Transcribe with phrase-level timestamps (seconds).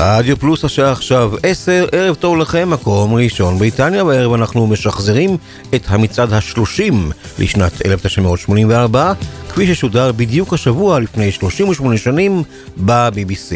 [0.00, 5.36] רדיו פלוס השעה עכשיו 10, ערב טוב לכם, מקום ראשון בריטניה, בערב אנחנו משחזרים
[5.74, 6.94] את המצעד ה-30
[7.38, 9.12] לשנת 1984,
[9.48, 12.42] כפי ששודר בדיוק השבוע לפני 38 שנים
[12.84, 13.54] ב-BBC.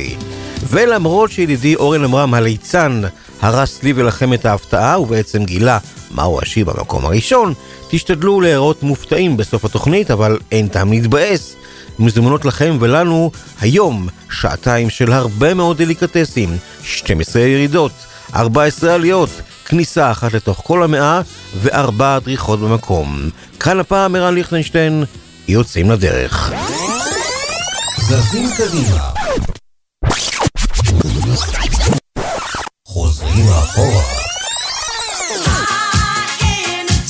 [0.68, 3.02] ולמרות שידידי אורן עמרם הליצן
[3.42, 5.78] הרס לי ולכם את ההפתעה, ובעצם גילה
[6.10, 7.54] מהו השיר במקום הראשון,
[7.90, 11.56] תשתדלו להיראות מופתעים בסוף התוכנית, אבל אין טעם להתבאס.
[11.98, 17.92] מזומנות לכם ולנו היום שעתיים של הרבה מאוד דליקטסים, 12 ירידות,
[18.34, 19.30] 14 עליות,
[19.64, 21.20] כניסה אחת לתוך כל המאה
[21.62, 23.30] וארבע דריכות במקום.
[23.60, 25.04] כאן הפעם ערן ליכטנשטיין,
[25.48, 26.52] יוצאים לדרך.
[27.98, 29.08] זזים קדימה.
[32.86, 34.02] חוזרים אחורה.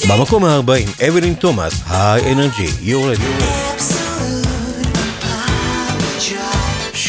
[0.08, 3.91] במקום ה-40, אבלין תומאס, היי אנרגי, יורד יורד.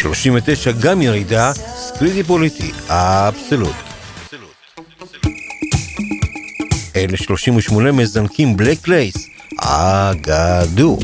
[0.04, 3.76] 39 גם ירידה, Scritti Politti, Absolute.
[6.96, 9.16] אלה 38 מזנקים Black Lace,
[9.58, 10.98] Agadoo.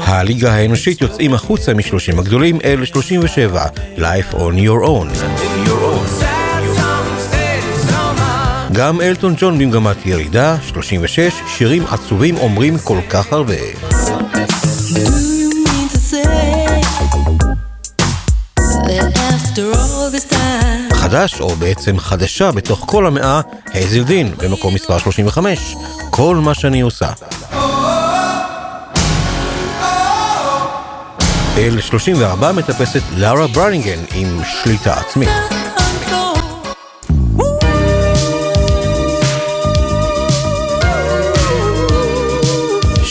[0.00, 5.53] הליגה האנושית יוצאים החוצה מ-30 הגדולים אל 37, Life on your own.
[8.74, 13.54] גם אלטון ג'ון במגמת ירידה, 36, שירים עצובים אומרים כל כך הרבה.
[20.92, 23.40] חדש, או בעצם חדשה בתוך כל המאה,
[23.72, 25.76] הייזל דין, במקום מספר 35,
[26.10, 27.08] כל מה שאני עושה.
[31.58, 35.53] אל 34 מטפסת לורה ברניגן עם שליטה עצמית.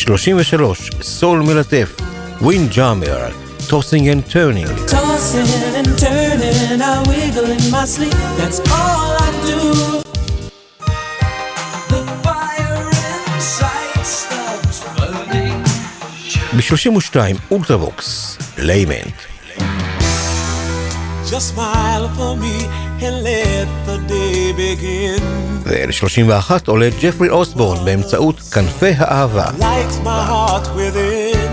[0.05, 1.95] 33, סול מלטף,
[2.41, 3.27] ווין ג'אמר,
[3.67, 4.69] טוסינג אנד טרנינג.
[4.69, 9.59] Tossing and turning, I wiggle in my sleep, that's all I do.
[11.91, 12.79] The fire
[13.35, 15.63] inside stops burning.
[16.57, 17.17] ב-32,
[17.51, 19.15] אולטרווקס, ליימנט.
[21.29, 22.55] Just smile for me
[23.07, 25.21] and let the day begin.
[25.65, 29.45] ול-31 עולה ג'פרי אוסבורן באמצעות כנפי האהבה.
[29.59, 31.47] Light my heart within.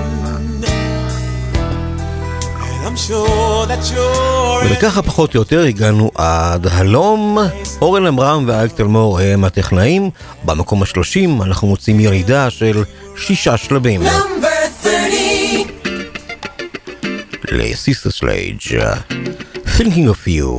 [2.62, 7.38] And I'm sure that you're וככה פחות או יותר הגענו עד הלום.
[7.80, 10.10] אורן עמרם ואייק תלמור הם הטכנאים.
[10.44, 12.84] במקום השלושים אנחנו מוצאים ירידה של
[13.16, 14.02] שישה שלבים.
[14.02, 15.68] number 30.
[17.50, 18.58] לסיסטר סלדג'
[19.78, 20.50] Thinking of you.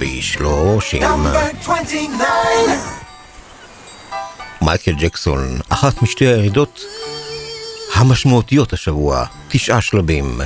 [0.00, 1.02] בשלושים.
[4.62, 6.80] מייקל ג'קסון, אחת משתי הירידות
[7.94, 10.40] המשמעותיות השבוע, תשעה שלבים,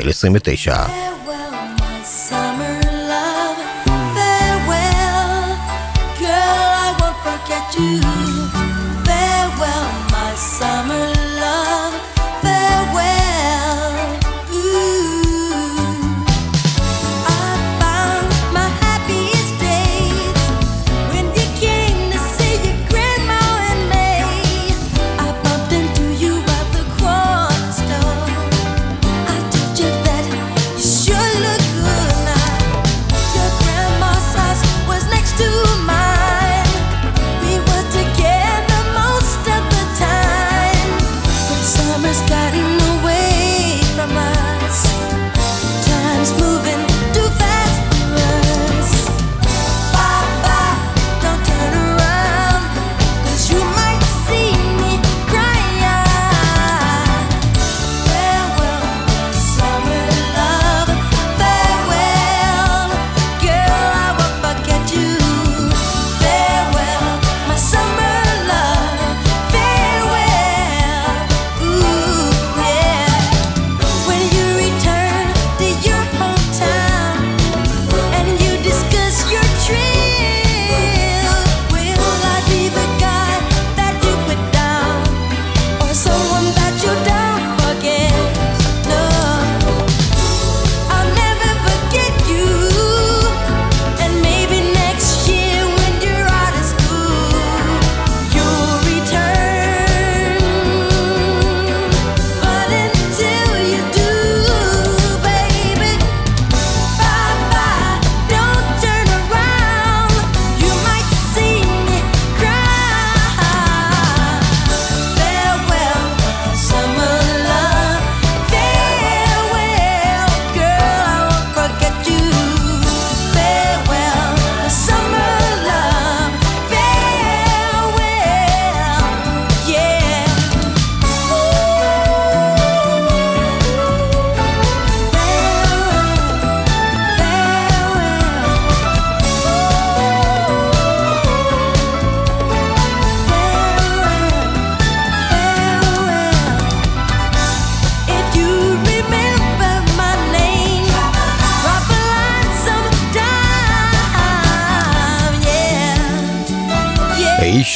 [0.00, 1.07] אל 29.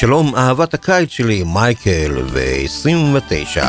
[0.02, 3.62] שלום אהבת הקיץ שלי, מייקל, ו-29.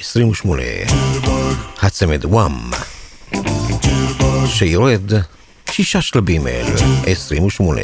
[0.00, 0.62] 28.
[1.82, 2.52] הצמד וואם,
[4.46, 5.12] שיורד
[5.70, 6.64] שישה שלבים אל
[7.06, 7.80] 28.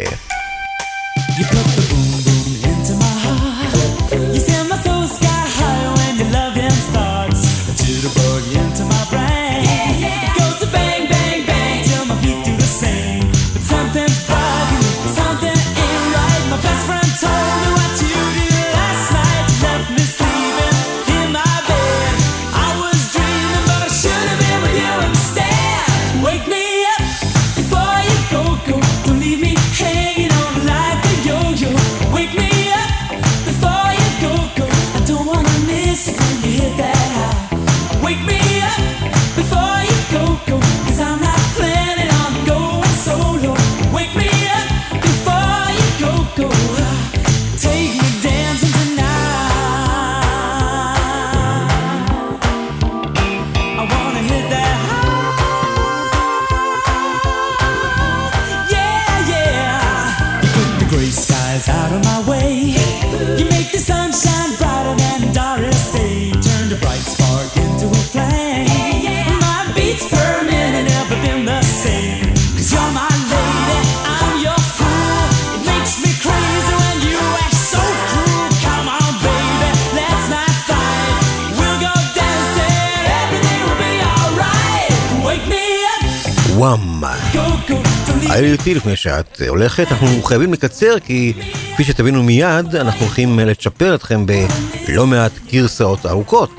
[88.62, 89.86] איתי לפני שאת הולכת.
[89.92, 91.32] אנחנו חייבים לקצר כי
[91.72, 96.50] כפי שתבינו מיד, אנחנו הולכים לצ'פר אתכם בלא מעט גרסאות ארוכות.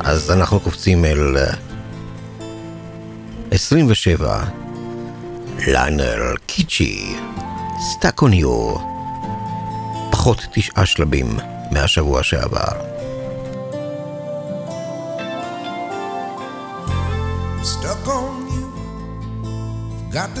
[0.00, 1.54] אז אנחנו קופצים אל אה,
[3.50, 4.44] 27,
[5.66, 7.14] ליונל ריצ'י,
[7.92, 8.74] Stuck on You,
[10.10, 11.36] פחות תשעה שלבים
[11.70, 12.89] מהשבוע שעבר.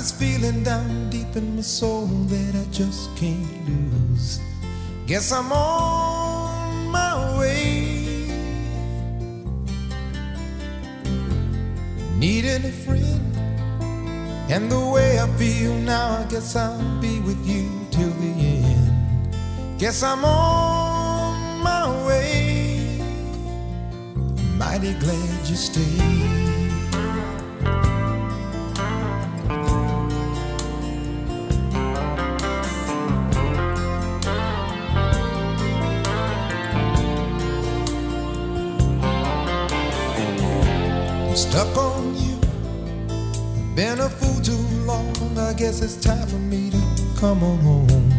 [0.00, 4.40] This feeling down deep in my soul that I just can't lose.
[5.06, 8.26] Guess I'm on my way.
[12.16, 13.36] Needing a friend.
[14.48, 19.36] And the way I feel now, I guess I'll be with you till the end.
[19.78, 23.02] Guess I'm on my way.
[24.56, 26.39] Mighty glad you stayed.
[45.60, 46.80] Guess it's time for me to
[47.18, 48.10] come on home.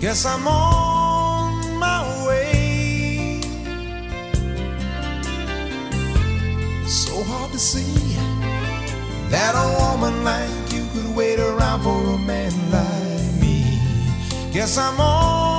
[0.00, 3.40] Guess I'm on my way.
[6.86, 8.14] So hard to see
[9.28, 13.80] that a woman like you could wait around for a man like me.
[14.52, 15.51] Guess I'm on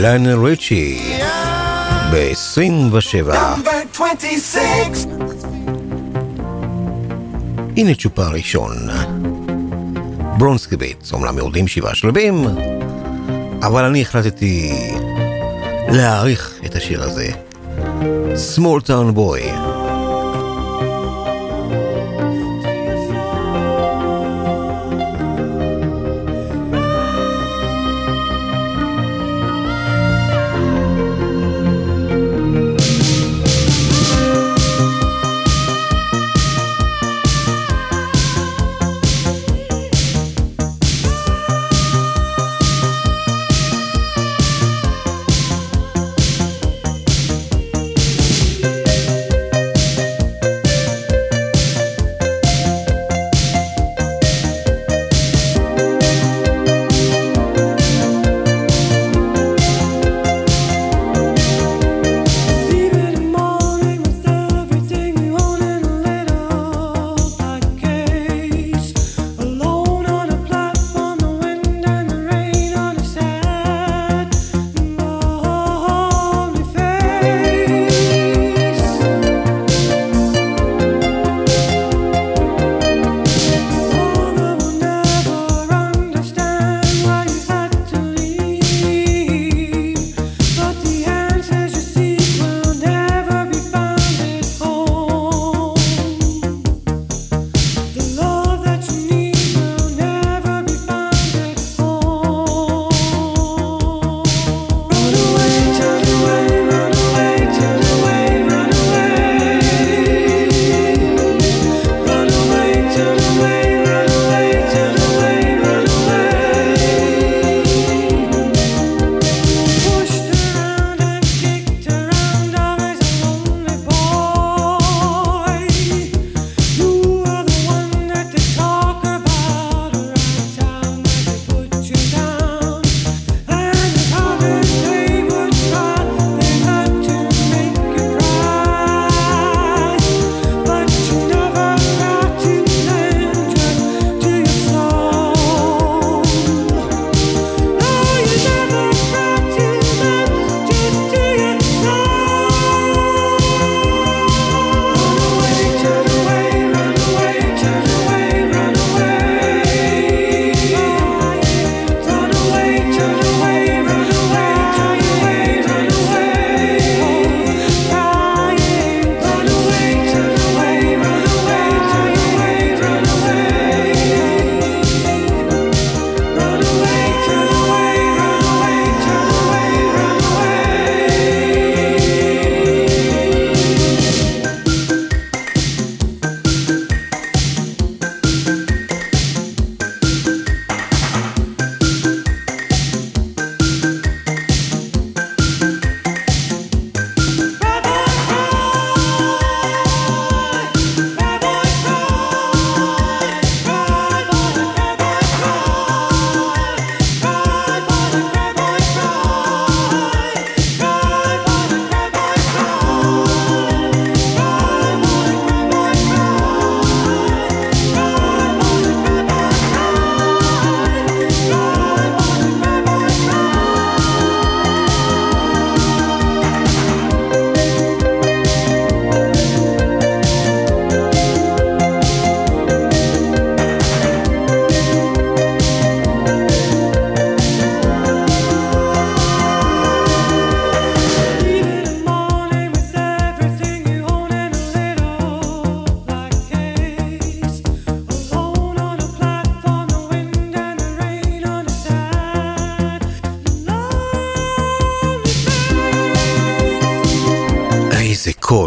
[0.00, 0.98] ליינל ריצ'י
[2.12, 3.32] ב-27.
[3.32, 5.06] Number 26.
[7.76, 8.72] הנה צ'ופה ראשון.
[10.38, 12.44] ברונסקי ביטס, אומנם יורדים שבעה שלבים,
[13.62, 14.72] אבל אני החלטתי
[15.88, 17.30] להעריך את השיר הזה.
[18.56, 19.67] Small Town Boy.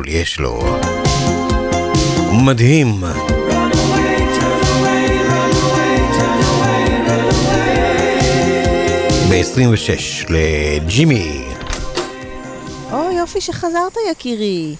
[0.02, 0.80] קול יש לו.
[2.46, 3.04] מדהים.
[9.30, 11.46] ב-26 לג'ימי.
[12.92, 14.76] או, יופי שחזרת, יקירי.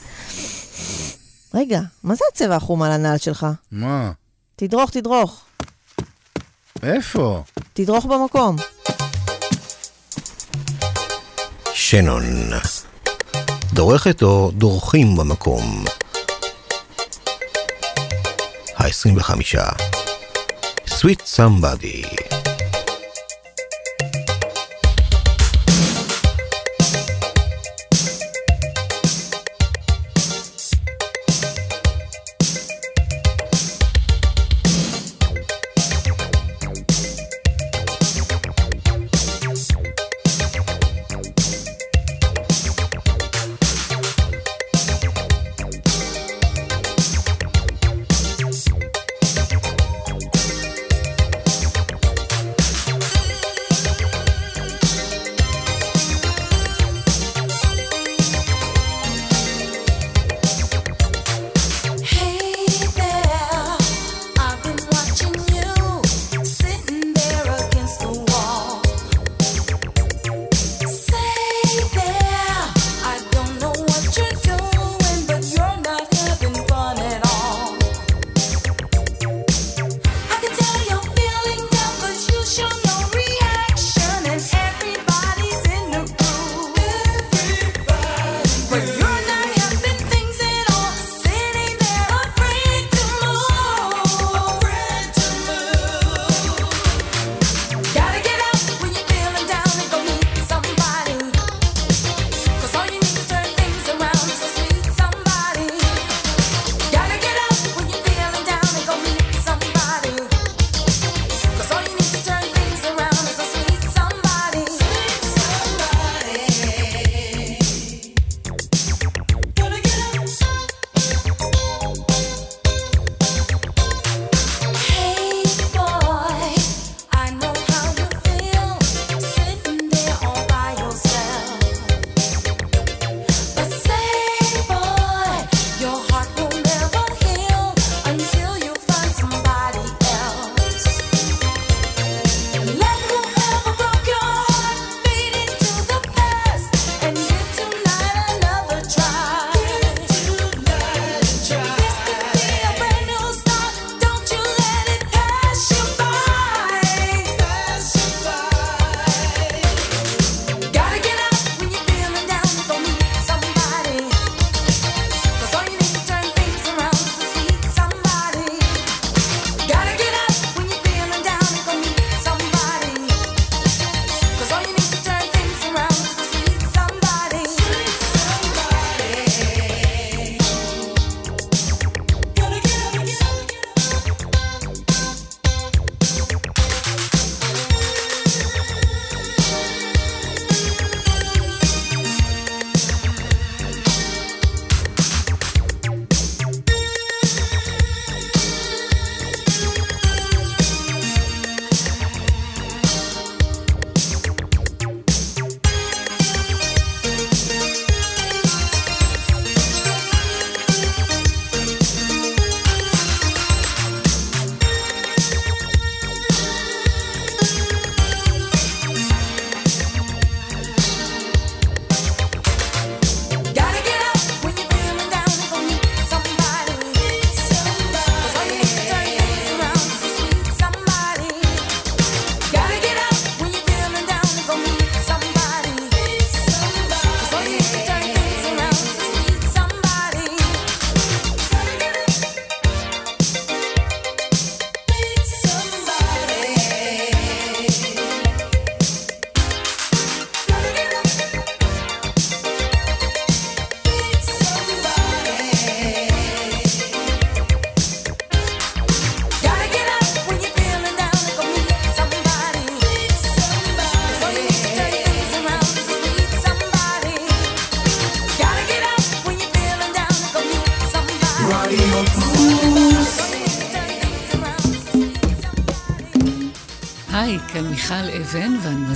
[1.54, 3.48] רגע, מה זה הצבע החום על הנעל שלך?
[3.72, 4.12] מה?
[4.56, 5.42] תדרוך, תדרוך.
[6.84, 7.44] איפה?
[7.74, 8.56] תדרוך במקום.
[11.74, 12.24] שנון.
[13.74, 15.86] דורכת או דורכים במקום.
[18.78, 19.58] ה-25
[20.88, 22.21] Sweet Somebody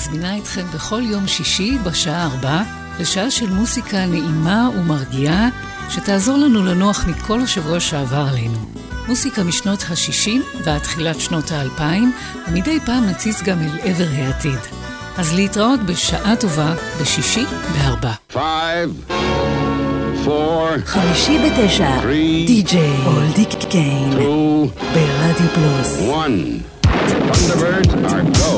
[0.05, 2.61] מזמינה אתכם בכל יום שישי בשעה ארבע
[2.99, 5.49] לשעה של מוסיקה נעימה ומרגיעה
[5.89, 8.57] שתעזור לנו לנוח מכל השבוע שעבר עלינו.
[9.07, 12.11] מוסיקה משנות השישים ועד תחילת שנות האלפיים
[12.47, 14.59] ומדי פעם נציץ גם אל עבר העתיד.
[15.17, 18.11] אז להתראות בשעה טובה בשישי בארבע.
[20.85, 22.01] חמישי בתשע,
[22.47, 24.09] די.ג'יי אולדיק קיין,
[24.93, 25.99] ברדיו פלוס.
[27.35, 28.54] Thunderbirds are go.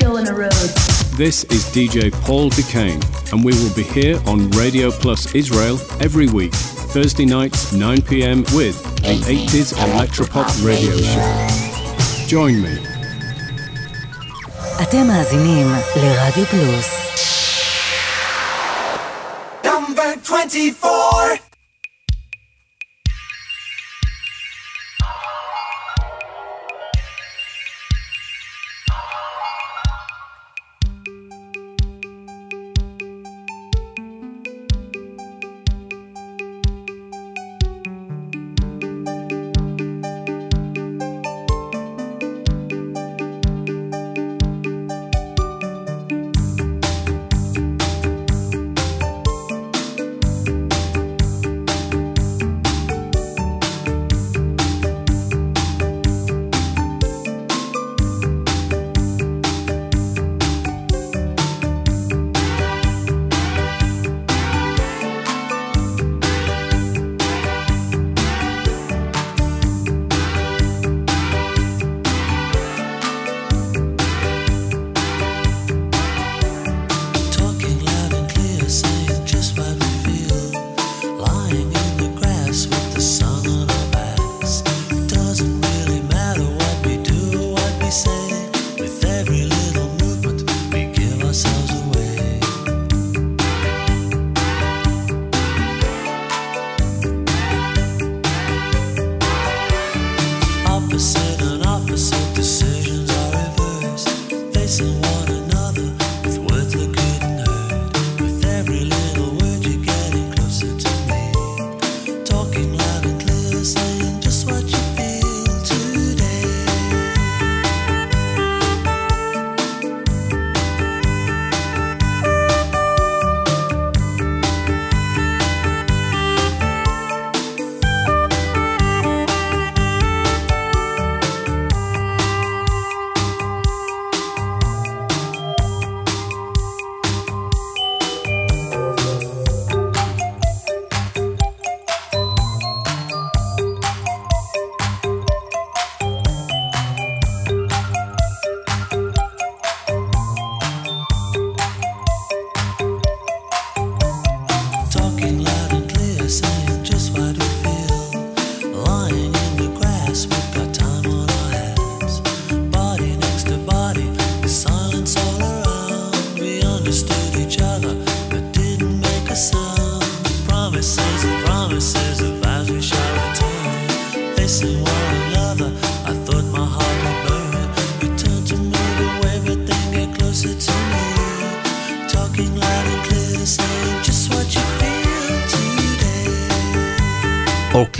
[0.00, 3.00] This is DJ Paul Duquesne,
[3.30, 6.54] and we will be here on Radio Plus Israel every week,
[6.94, 12.26] Thursday nights, 9 pm, with the 80s Electropop Radio Show.
[12.26, 12.78] Join me.
[14.82, 16.88] אתם מאזינים לרדיו פלוס.
[19.64, 20.89] Number 24.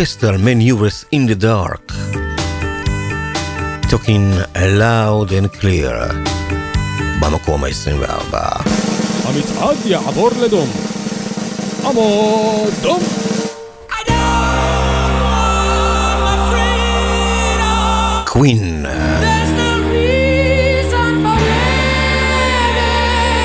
[0.02, 1.86] Orchestral Maneuvers in the Dark.
[3.88, 4.34] Talking
[4.80, 5.94] loud and clear.
[7.22, 8.36] במקום ה-24.
[9.26, 10.70] המצעד יעבור לדום.
[11.86, 13.04] עמוד דום!
[18.26, 18.86] קווין.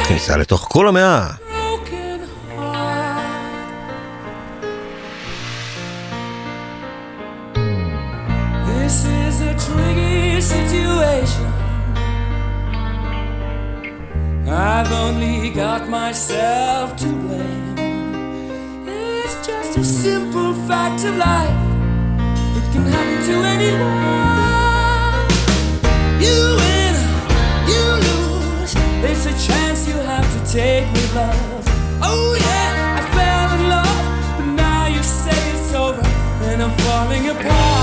[0.09, 1.46] כניסה לתוך כל המאה.
[16.29, 17.79] Myself to blame.
[18.89, 21.67] It's just a simple fact of life.
[22.57, 25.27] It can happen to anyone.
[26.25, 26.95] You win,
[27.71, 28.75] you lose.
[29.09, 31.65] It's a chance you have to take with love.
[32.03, 34.05] Oh yeah, I fell in love,
[34.39, 36.03] but now you say it's over,
[36.51, 37.76] and I'm falling apart.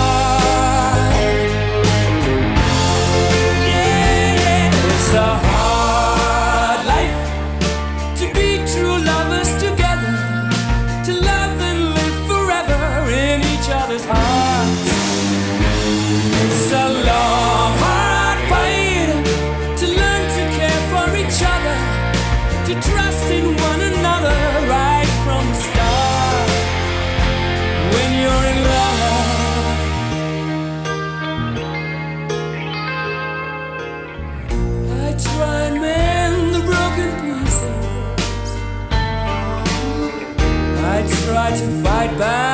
[13.63, 14.89] each other's hearts.
[16.43, 19.23] It's a long, hard fight
[19.79, 21.77] to learn to care for each other,
[22.67, 26.49] to trust in one another right from the start.
[27.93, 29.65] When you're in love,
[34.99, 38.49] I try and mend the broken pieces.
[40.83, 42.52] I try to fight back.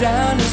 [0.00, 0.47] Down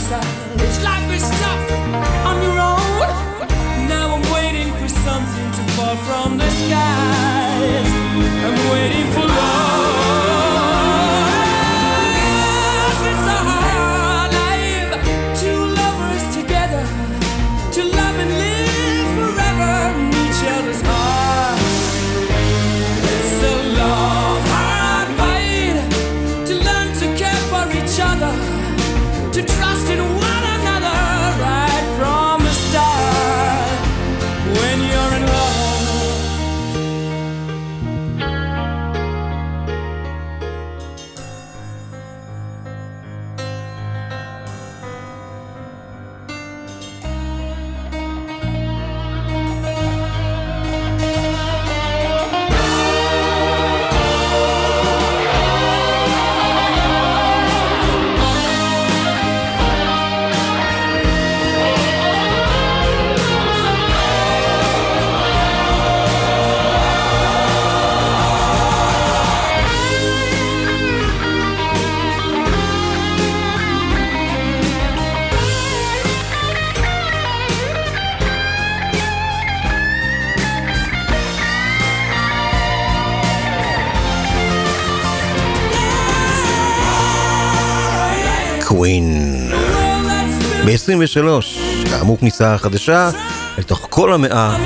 [90.89, 93.09] ב-23, כאמור כניסה חדשה
[93.57, 94.57] לתוך כל המאה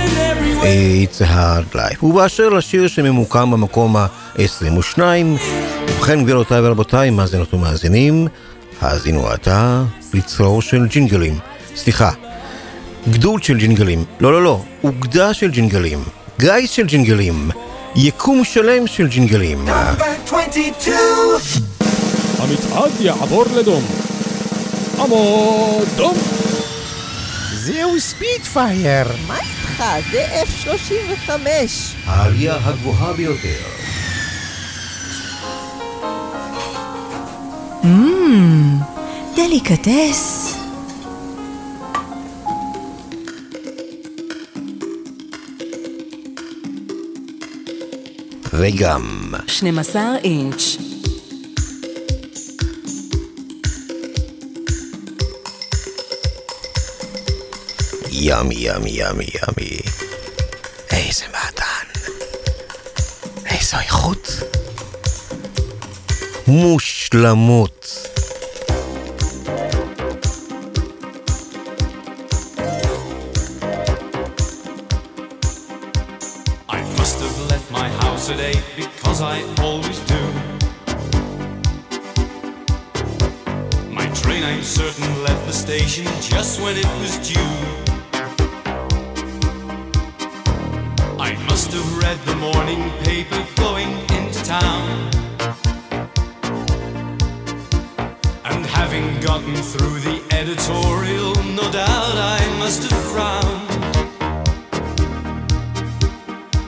[0.61, 2.03] It's a hard life.
[2.03, 4.99] ובאשר לשיר שממוקם במקום ה-22,
[5.89, 8.27] ובכן גבירותיי ורבותיי, מאזינות ומאזינים,
[8.81, 11.39] האזינו עתה לצרור של ג'ינגלים.
[11.75, 12.11] סליחה,
[13.09, 14.03] גדוד של ג'ינגלים.
[14.19, 16.03] לא, לא, לא, אוגדה של ג'ינגלים.
[16.39, 17.51] גיס של ג'ינגלים.
[17.95, 19.65] יקום שלם של ג'ינגלים.
[22.39, 23.98] המצעד יעבור לדום.
[24.99, 26.17] עמוד דום!
[27.53, 29.07] זהו ספידפייר.
[29.27, 29.83] מה איתך?
[30.11, 31.29] זה F-35.
[32.05, 33.63] העלייה הגבוהה ביותר.
[37.83, 38.83] מmm,
[39.35, 40.55] דליקטס.
[48.53, 50.88] וגם 12 אינץ'.
[58.21, 59.79] ימי, ימי, ימי, ימי.
[60.91, 61.87] איזה מעדן.
[63.45, 64.29] איזו איכות.
[66.47, 67.78] מושלמות.
[100.39, 103.67] Editorial, no doubt I must have frowned.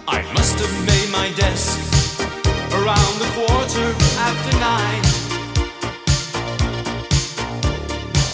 [0.09, 1.79] I must have made my desk
[2.73, 3.87] around the quarter
[4.27, 5.03] after nine.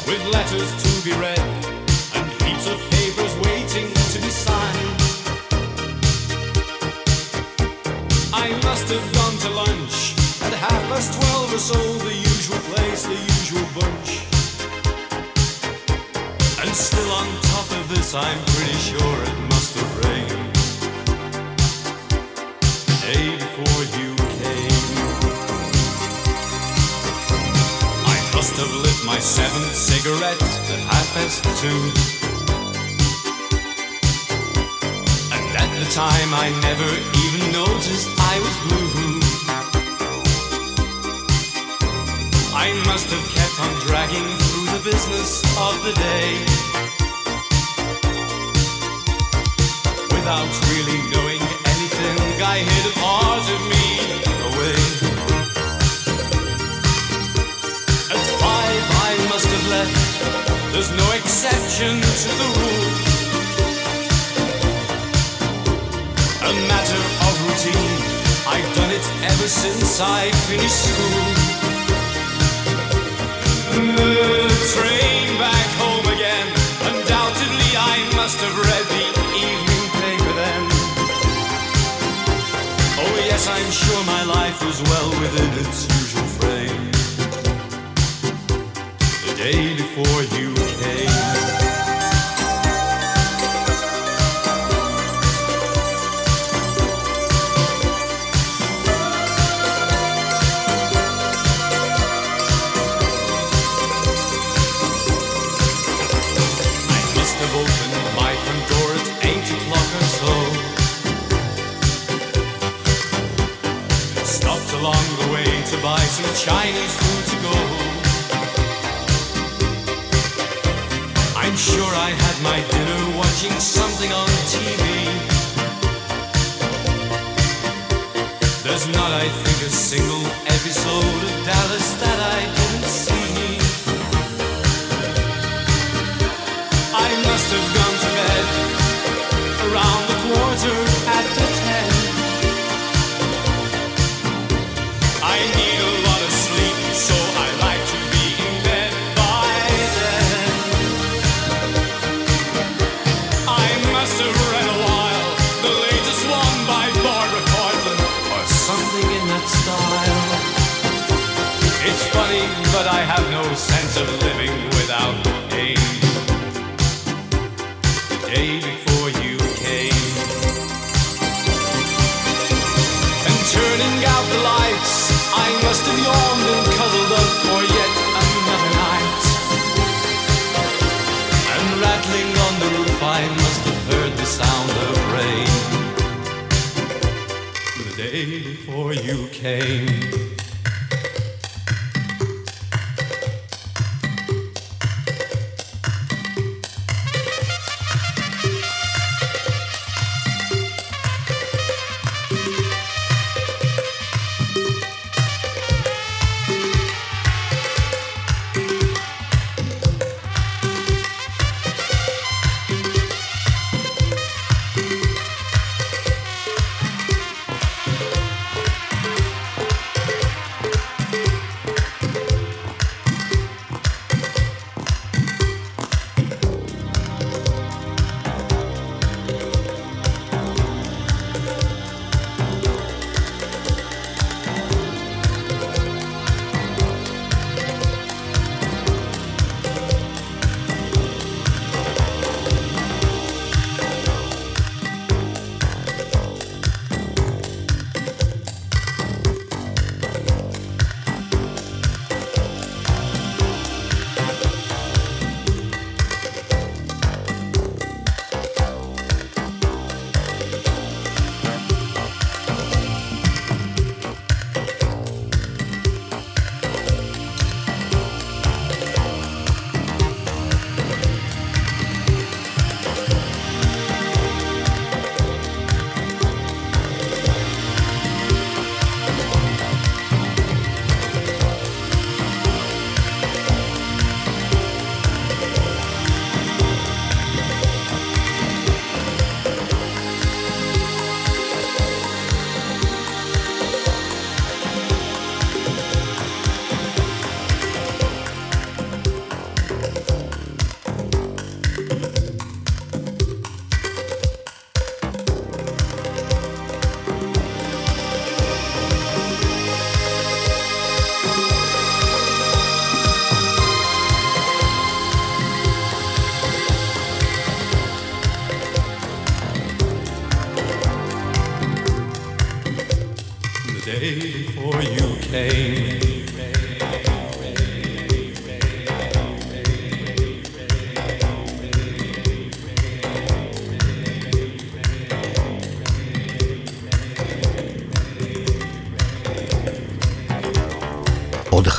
[0.07, 1.47] With letters to be read
[2.17, 4.97] and heaps of papers waiting to be signed.
[8.33, 13.03] I must have gone to lunch at half past twelve or so, the usual place,
[13.03, 14.36] the usual bunch.
[16.77, 20.53] Still on top of this, I'm pretty sure it must have rained
[22.85, 24.85] The day before you came.
[28.05, 31.81] I must have lit my seventh cigarette at half past two.
[35.33, 36.89] And at the time I never
[37.25, 39.17] even noticed I was blue.
[42.53, 46.66] I must have kept on dragging through the business of the day.
[50.27, 53.87] Without really knowing anything, I hid a part of me
[54.49, 54.79] away.
[58.11, 60.73] At five, I must have left.
[60.73, 62.91] There's no exception to the rule.
[66.43, 67.95] A matter of routine.
[68.51, 71.23] I've done it ever since I finished school.
[73.95, 74.11] The
[74.75, 76.47] train back home again.
[76.83, 79.05] Undoubtedly, I must have read the
[79.39, 79.66] evening
[83.37, 86.91] Yes, I'm sure my life was well within its usual frame.
[89.27, 90.46] The day before you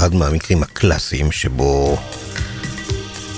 [0.09, 1.97] אחד מהמקרים הקלאסיים שבו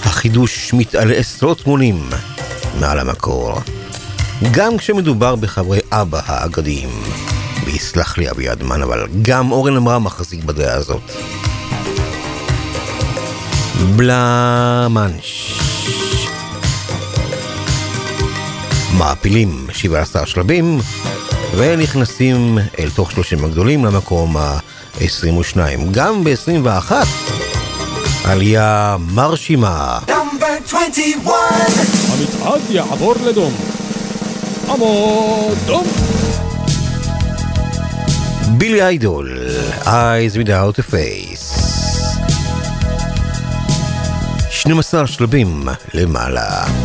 [0.02, 2.08] החידוש מתעלה עשרות מונים
[2.80, 3.60] מעל המקור.
[4.50, 6.88] גם כשמדובר בחברי אבא האגדיים,
[7.64, 11.12] ויסלח לי אבי אדמן, אבל גם אורן עמרם מחזיק בדעה הזאת.
[13.96, 15.58] בלאמנש.
[18.98, 20.80] מעפילים 17 שלבים,
[21.56, 24.58] ונכנסים אל תוך 30 הגדולים למקום ה...
[25.00, 25.92] 22.
[25.92, 26.92] גם ב-21
[28.24, 29.98] עלייה מרשימה.
[32.08, 33.52] המצעד יעבור לדום.
[34.68, 35.86] עמוד דום.
[38.48, 39.38] בילי איידול,
[39.84, 41.60] Eyes Without a Face.
[44.50, 46.79] 12 שלבים למעלה.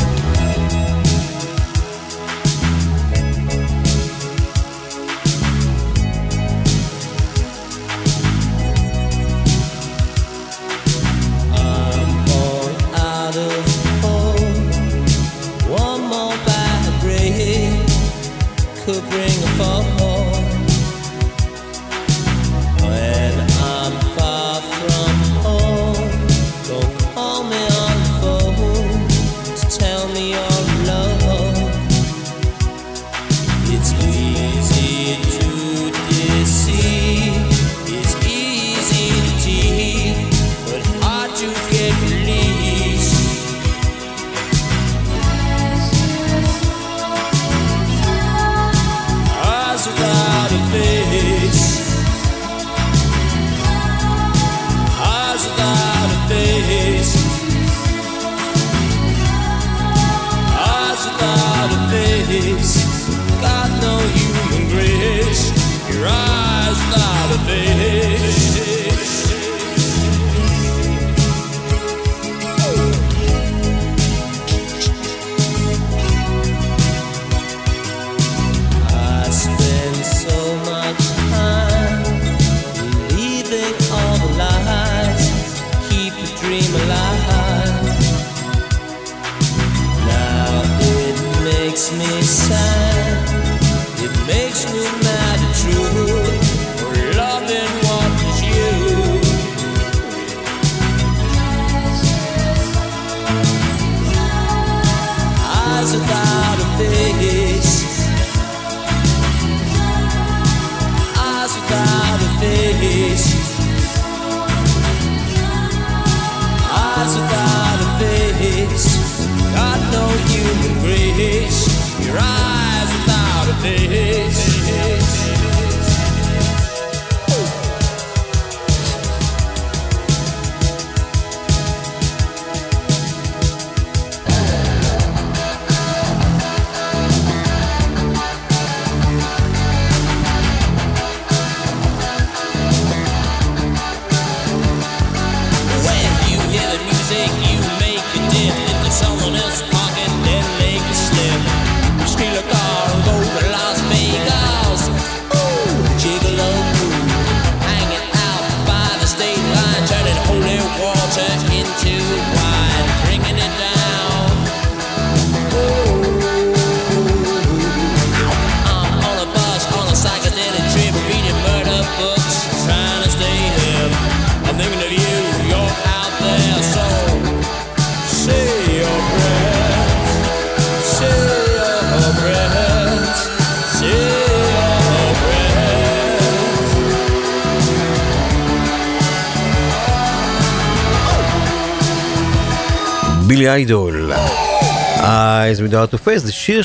[195.66, 196.62] With Art of Face, זה שיר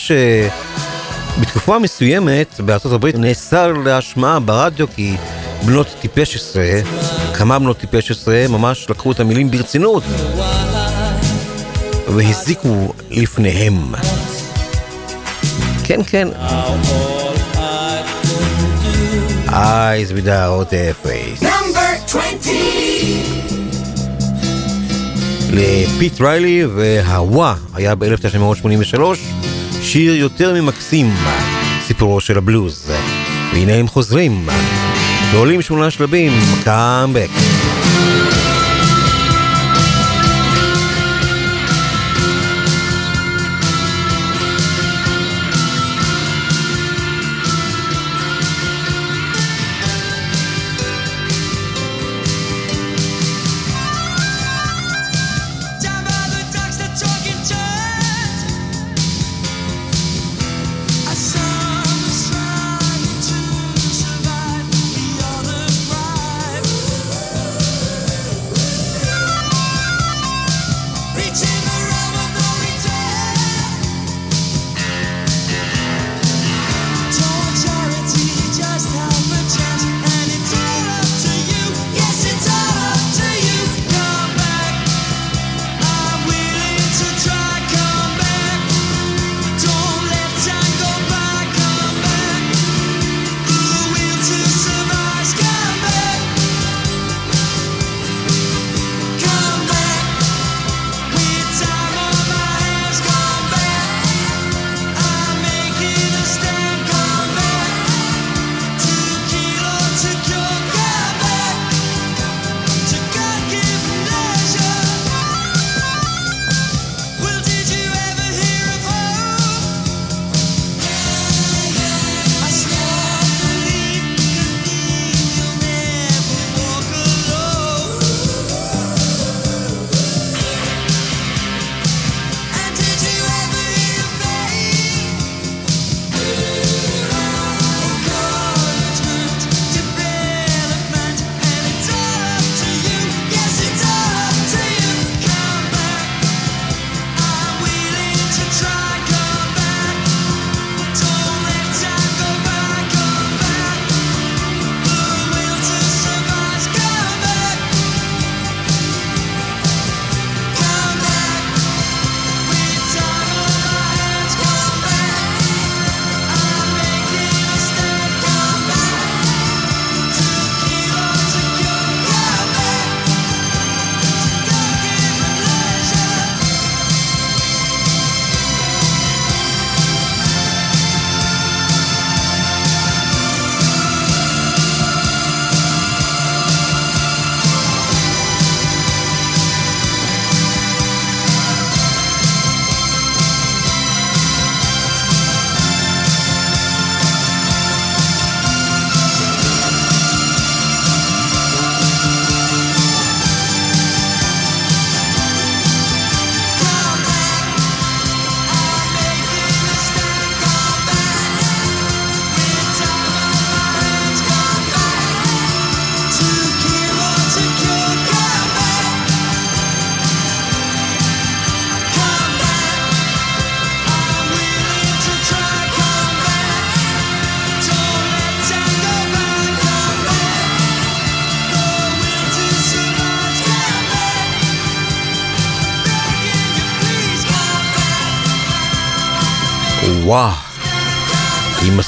[1.36, 5.16] שבתקופה מסוימת בארצות הברית נאסר להשמעה ברדיו כי
[5.66, 6.80] בנות טיפש עשרה,
[7.34, 10.02] כמה בנות טיפש עשרה ממש לקחו את המילים ברצינות
[12.08, 13.94] והזיקו לפניהם.
[15.84, 16.28] כן, כן.
[19.48, 21.42] Eyes without a face.
[21.42, 23.49] Number 20!
[25.52, 29.00] לפיט ריילי, והוואה היה ב-1983,
[29.82, 31.14] שיר יותר ממקסים,
[31.86, 32.90] סיפורו של הבלוז.
[33.52, 34.48] והנה הם חוזרים,
[35.32, 36.32] ועולים שמונה שלבים,
[36.64, 37.28] קאמבק.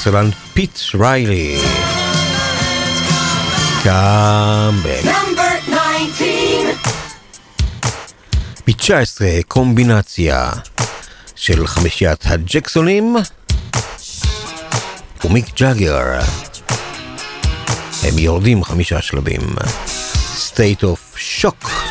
[0.03, 1.57] הסולן פיט ריילי.
[3.83, 5.01] קאמבק.
[5.03, 6.23] Number 19.
[8.67, 10.51] ב-19 קומבינציה
[11.35, 13.15] של חמישיית הג'קסונים
[15.25, 16.19] ומיק ג'אגר.
[18.03, 19.41] הם יורדים חמישה שלבים.
[20.37, 21.82] State of Shock.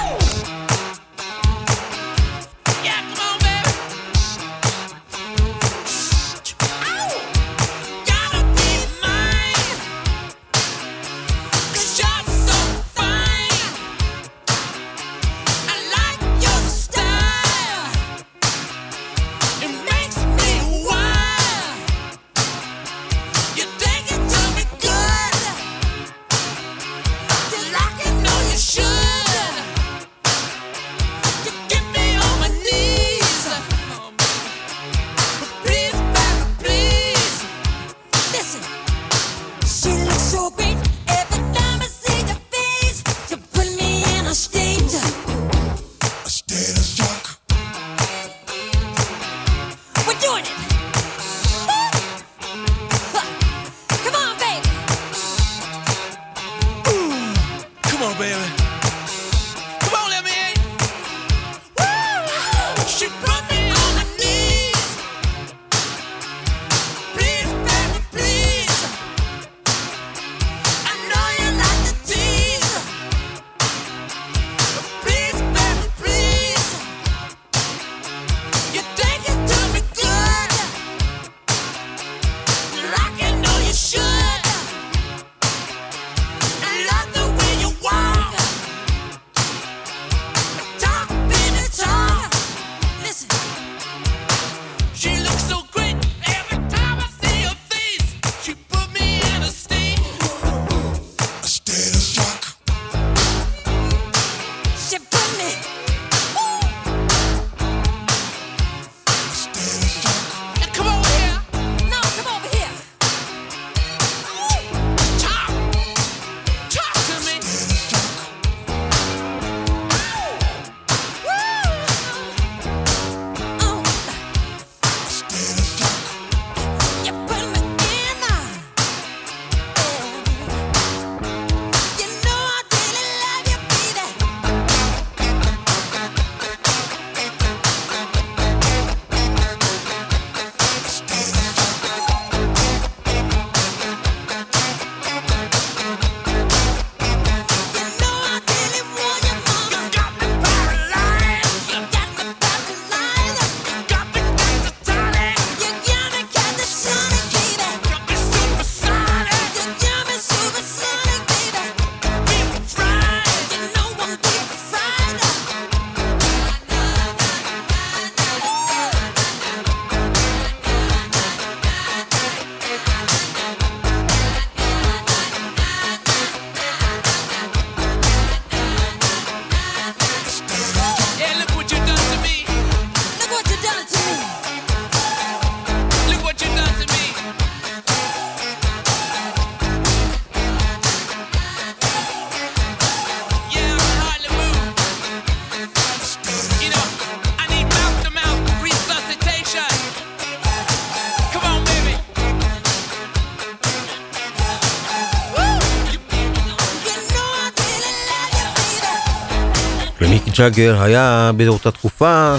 [210.43, 212.37] ג'אגר היה באותה תקופה,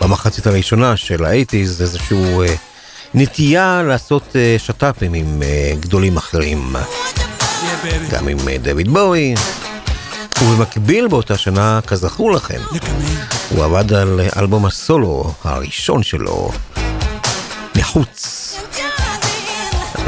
[0.00, 2.54] במחצית הראשונה של האייטיז, איזשהו אה,
[3.14, 6.76] נטייה לעשות אה, שת"פים עם אה, גדולים אחרים.
[8.10, 9.34] גם עם אה, דויד בואי.
[10.42, 12.60] ובמקביל באותה שנה, כזכור לכם,
[13.50, 16.50] הוא עבד על אלבום הסולו הראשון שלו,
[17.76, 18.56] מחוץ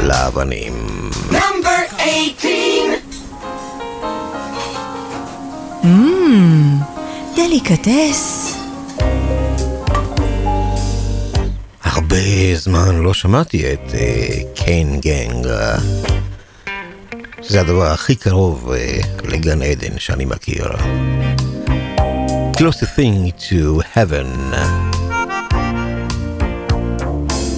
[0.03, 0.73] לאבנים.
[1.31, 3.17] Number 18.
[5.83, 6.76] Mmm,
[7.37, 8.55] דליקטס.
[11.83, 15.47] הרבה זמן לא שמעתי את אה, קיין גנג.
[15.47, 15.77] אה,
[17.41, 20.67] זה הדבר הכי קרוב אה, לגן עדן שאני מכיר.
[22.55, 24.55] Closest thing to heaven.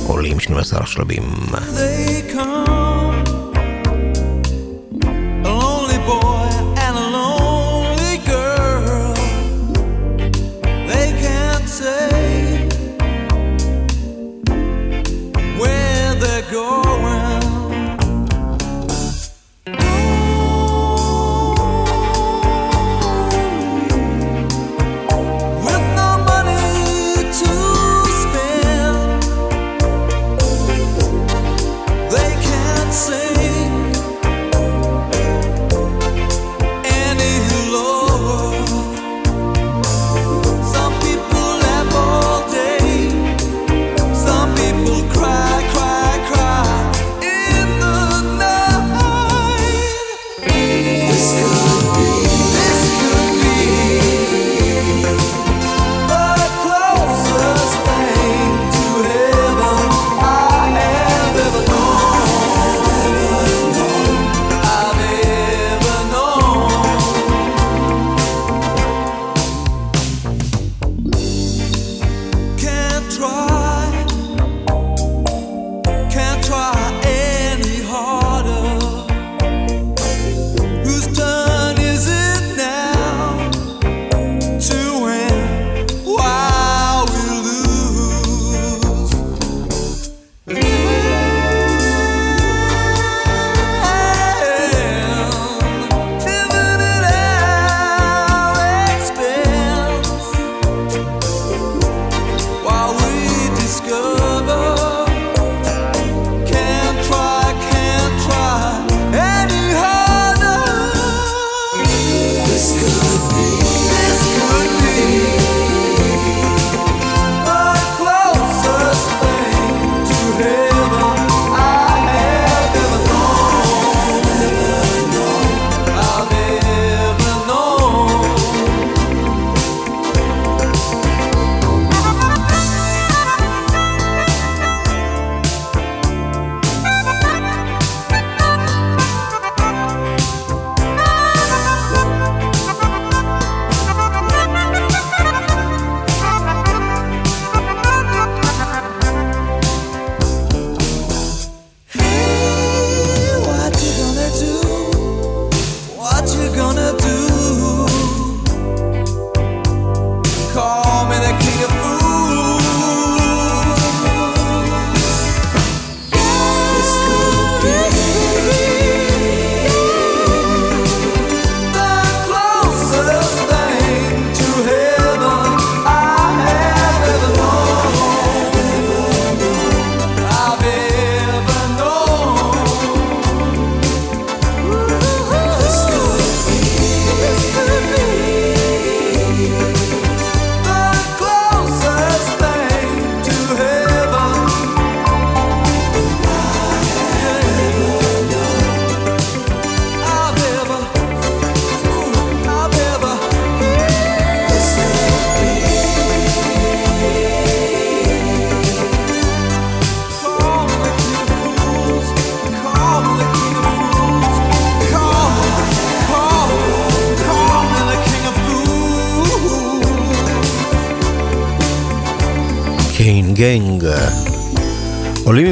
[0.08, 1.24] עולים 12 שלבים.
[1.52, 2.09] They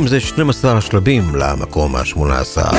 [0.07, 2.75] זה 12 השלבים למקום ה-18.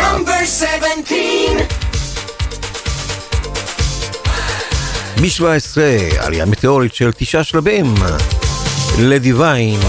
[5.21, 5.79] מ-17,
[6.21, 7.95] עלייה מטאורית של תשעה שלבים
[8.99, 9.81] לדיוויין.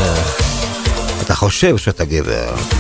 [1.21, 2.78] אתה חושב שאתה גבר.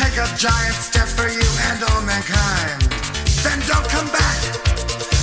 [0.00, 2.80] Take a giant step for you and all mankind.
[3.44, 4.38] Then don't come back.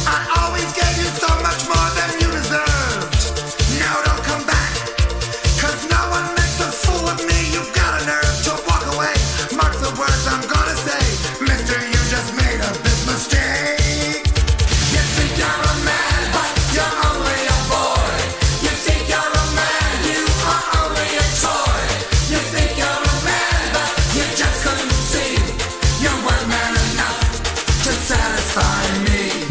[0.06, 1.87] I always gave you so much more.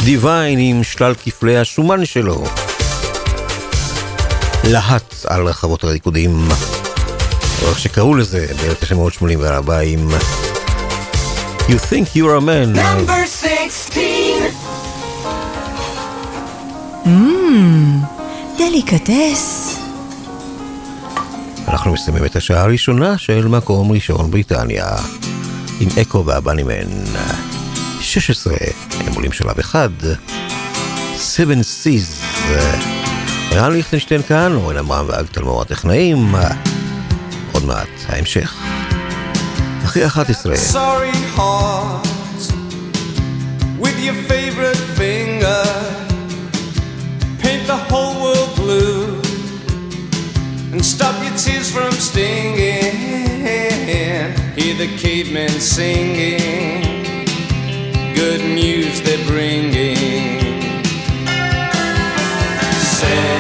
[0.07, 2.45] דיוויין עם שלל כפלי השומן שלו.
[4.65, 6.49] להט על רחבות הריקודים,
[7.63, 10.09] או איך שקראו לזה ב-1984 עם
[11.69, 12.67] You think you're a man.
[12.67, 14.03] נאמבר 16.
[17.05, 17.09] Hmm,
[18.59, 19.79] דליקטס.
[21.69, 24.89] אנחנו מסיימים את השעה הראשונה של מקום ראשון בריטניה,
[25.81, 27.05] עם אקו והבנימן.
[28.21, 28.55] 16,
[29.01, 29.89] הם עולים שלב אחד,
[31.19, 32.25] 7 Seas,
[33.53, 36.35] רן ליכטנשטיין כאן, אורן עמרם ואג תלמור הטכנאים,
[37.53, 38.55] עוד מעט ההמשך.
[39.85, 40.57] אחרי 11.
[40.57, 42.43] Sorry heart,
[43.81, 45.65] with your favorite finger,
[47.43, 49.21] paint the whole world blue,
[50.73, 52.97] and stop your tears from stinging.
[54.59, 57.06] Hear the cavemen singing.
[58.17, 60.41] good news they're bringing.
[62.81, 63.36] Say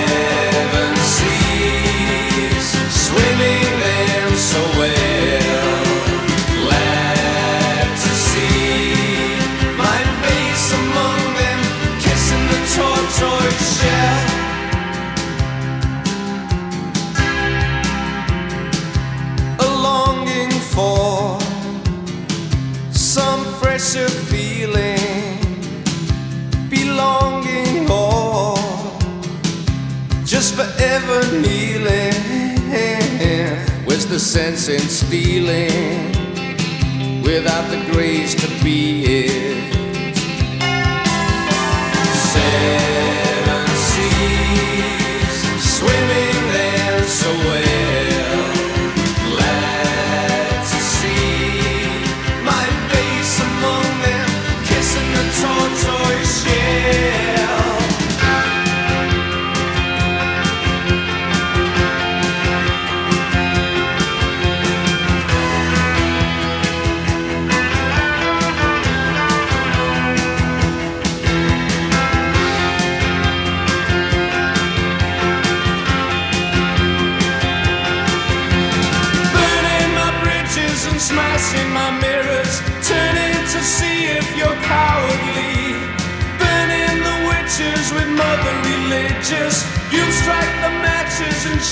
[30.37, 32.12] just forever kneeling.
[33.87, 36.12] Where's the sense in stealing
[37.22, 39.76] without the grace to be it?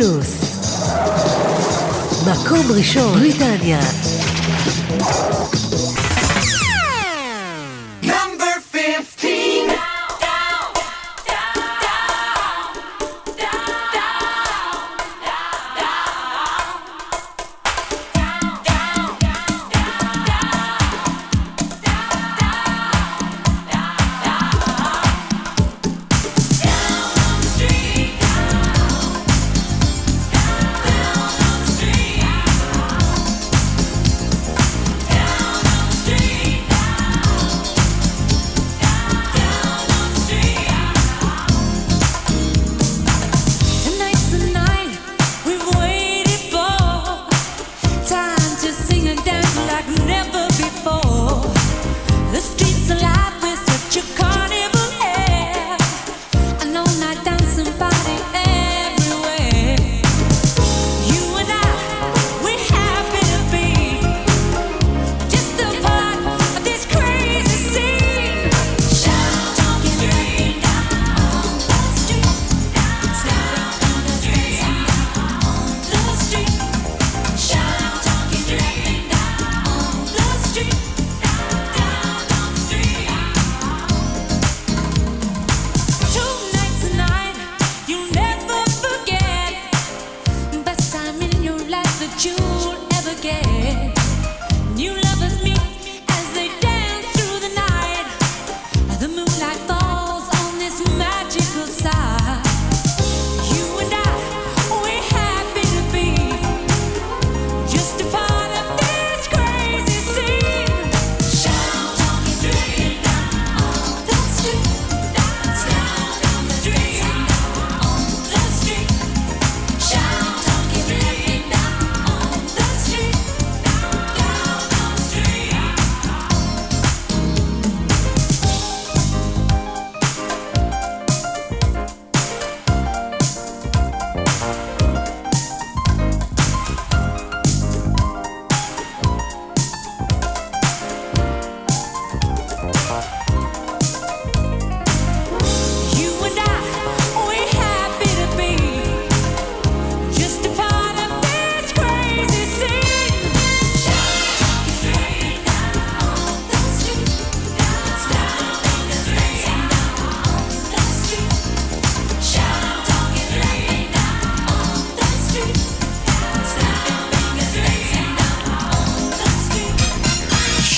[0.00, 0.60] פלוס.
[2.26, 3.80] מקום ראשון, בריטניה.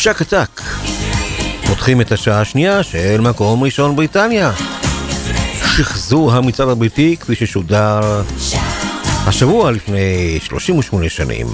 [0.02, 0.60] שק עתק.
[1.66, 4.52] פותחים את השעה השנייה של מקום ראשון בריטניה.
[5.76, 8.22] שחזור המצעד הבריטי כפי ששודר
[9.26, 11.46] השבוע לפני 38 שנים.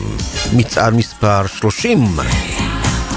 [0.53, 2.16] מצעד מספר 30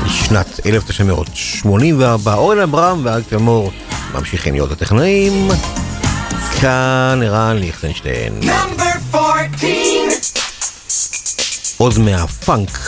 [0.05, 2.33] לשנת 1984.
[2.33, 3.71] אורן אברהם ואלק תמור
[4.13, 5.49] ממשיכים להיות הטכנאים.
[6.61, 8.39] כאן ערן ליכטנשטיין.
[11.77, 12.80] עוד מהפאנק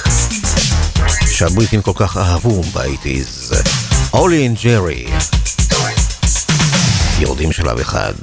[1.50, 3.54] שהבריטים כל כך אהבו באייטיז.
[4.14, 5.06] Ollie and Jerry,
[7.20, 8.14] יורדים שלב אחד.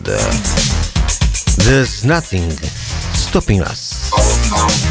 [1.59, 2.65] There's no
[3.15, 4.13] stopping us.
[4.13, 4.17] Oh,
[4.51, 4.90] no.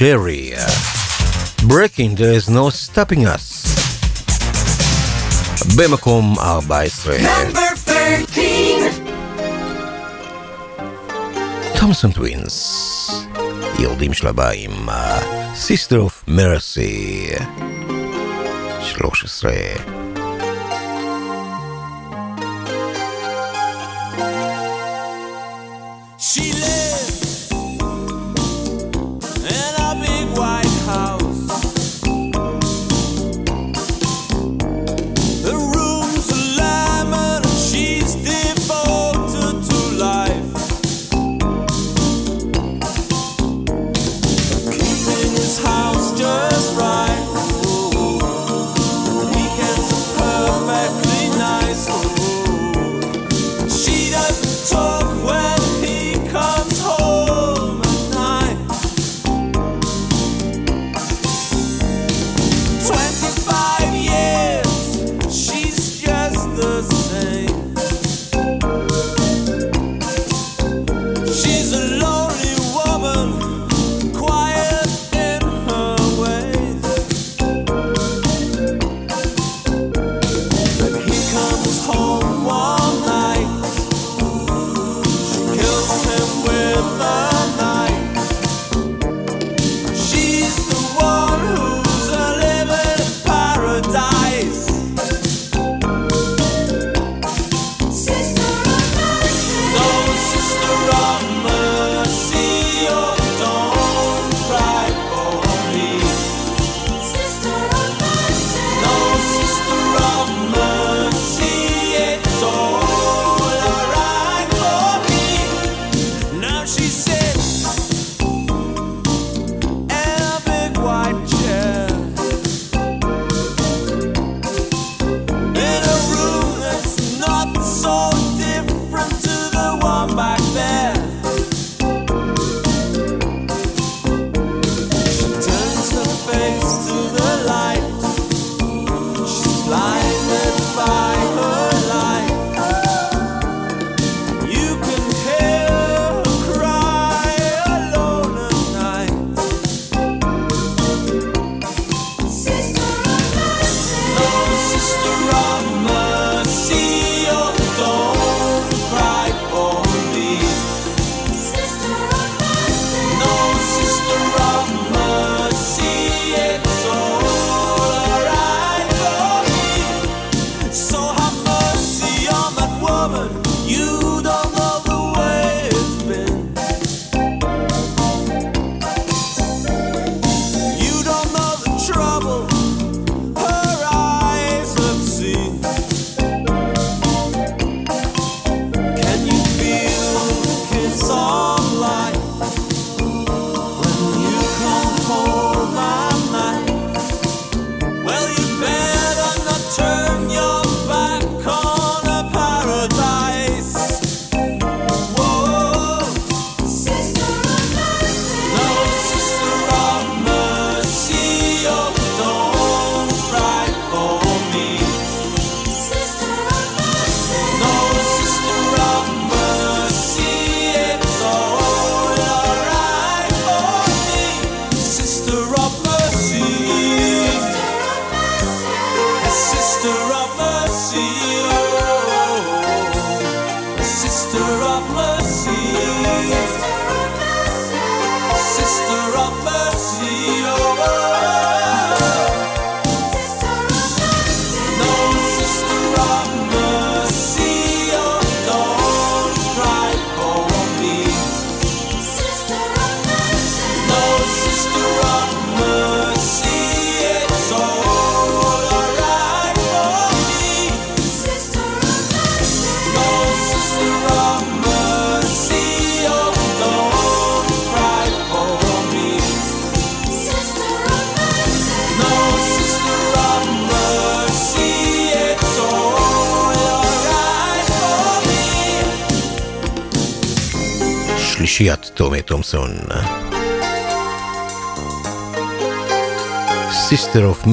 [0.00, 0.52] ג'רי.
[1.62, 3.66] Breaking there is no stopping us.
[5.76, 7.16] במקום 14.
[11.74, 13.10] תומסון טווינס,
[13.78, 14.88] יורדים שלבה עם
[15.54, 17.42] Sister of Mercy.
[18.82, 19.95] 13.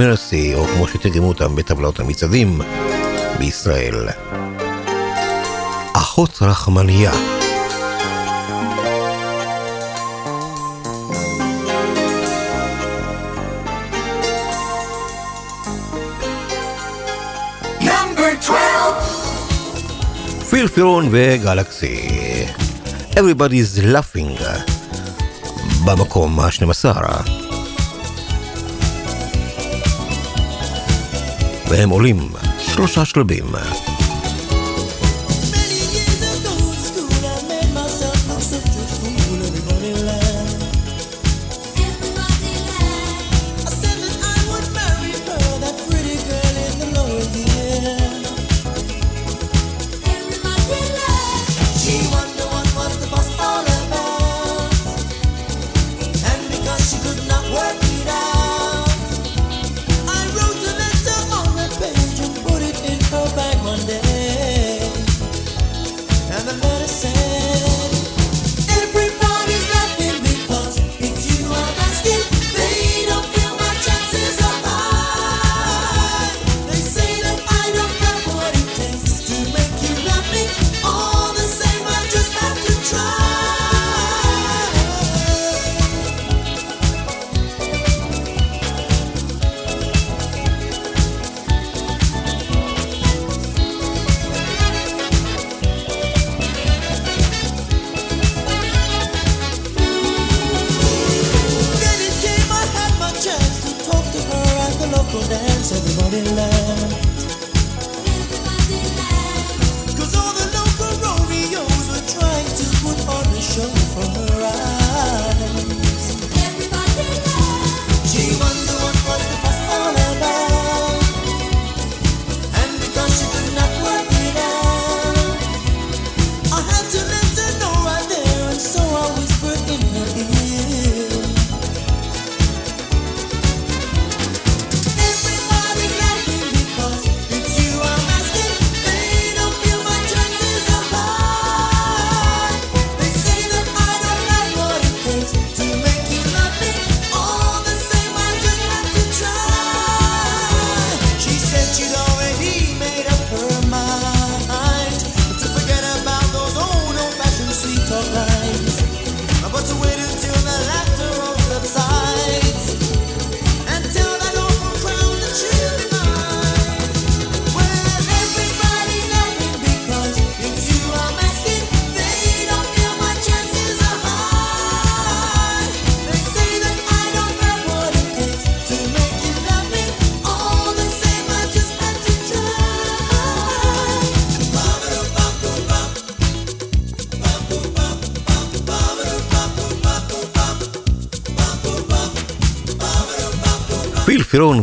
[0.03, 2.61] מרסי, או כמו שתרגמו אותם בטבלאות המצעדים
[3.39, 4.07] בישראל.
[5.93, 7.11] אחות רחמניה.
[20.49, 22.09] פיל פירון וגלקסי.
[23.11, 24.43] Everybody's laughing
[25.85, 27.32] במקום ה-12.
[31.73, 32.17] והם עולים
[32.59, 33.45] שלושה שלבים.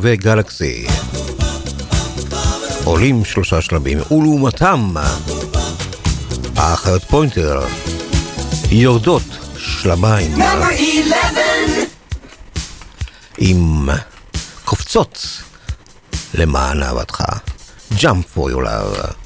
[0.02, 0.86] וגלקסי.
[2.85, 4.94] עולים שלושה שלבים, ולעומתם,
[6.56, 7.60] האחיות פוינטר
[8.70, 9.22] יורדות
[9.56, 10.35] שלביים.
[13.39, 13.89] עם
[14.64, 15.43] קופצות
[16.35, 17.24] למען אהבתך.
[17.93, 19.19] Jump for your love.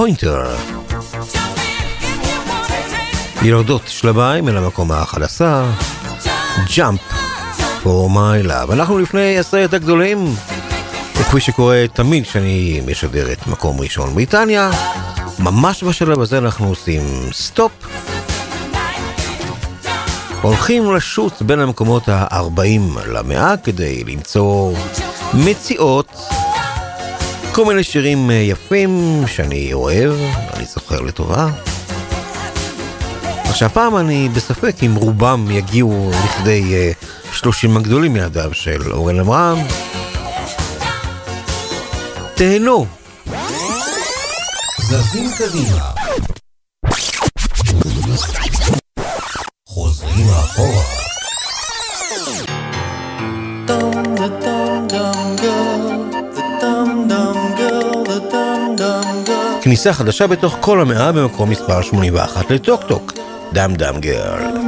[0.00, 0.56] פוינטר.
[3.42, 5.40] יורדות שלביים אל המקום ה-11,
[6.76, 7.00] Jump
[7.82, 8.72] for my love.
[8.72, 10.34] אנחנו לפני עשרת הגדולים,
[11.16, 14.70] וכפי שקורה תמיד כשאני משדר את מקום ראשון בריטניה,
[15.38, 17.02] ממש בשלב הזה אנחנו עושים
[17.32, 17.72] סטופ.
[20.42, 24.72] הולכים לשוט בין המקומות ה-40 למאה כדי למצוא
[25.34, 26.19] מציאות,
[27.52, 30.12] כל מיני שירים יפים שאני אוהב,
[30.54, 31.48] אני זוכר לטובה.
[33.44, 36.92] עכשיו פעם אני בספק אם רובם יגיעו לכדי
[37.32, 39.58] uh, 30 הגדולים מידיו של אורן אברהם.
[42.34, 42.86] תהנו.
[44.78, 45.89] זזים קדימה.
[59.70, 63.12] כניסה חדשה בתוך כל המאה במקום מספר 81 לטוק טוק.
[63.52, 64.59] דם דם גרל.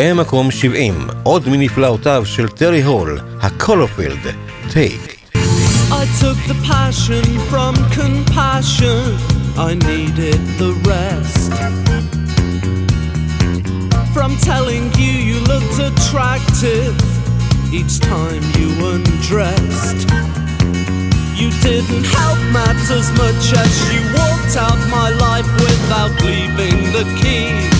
[0.00, 4.34] במקום 70, עוד מנפלאותיו של טרי הול, הקולופילד,
[4.72, 5.16] טייק.
[5.90, 9.02] I took the passion from compassion.
[9.56, 11.52] I needed the rest.
[14.14, 16.94] From telling you you looked attractive
[17.72, 20.00] each time you undressed.
[21.40, 27.79] You didn't help matters much as you walked out my life without leaving the key.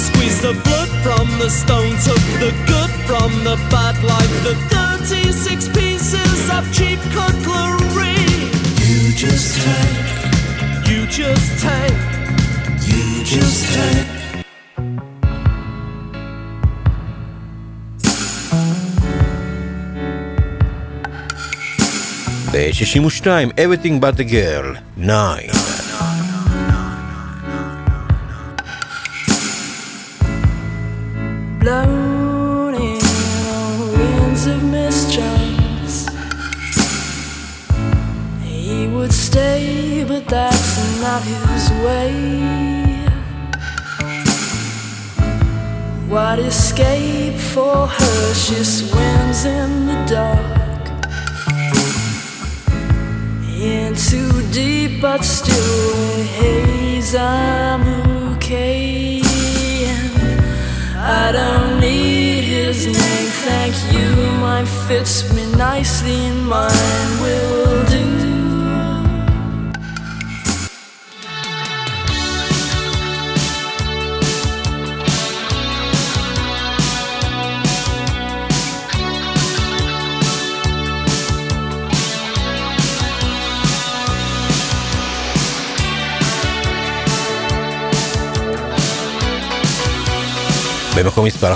[0.00, 4.54] You squeezed the blood from the stone, took the good from the bad, like the
[4.72, 8.16] 36 pieces of cheap cutlery.
[8.80, 12.00] You just take, you just take,
[12.88, 14.06] you just take.
[22.52, 25.89] ב-62, Everything But the Girl, 9.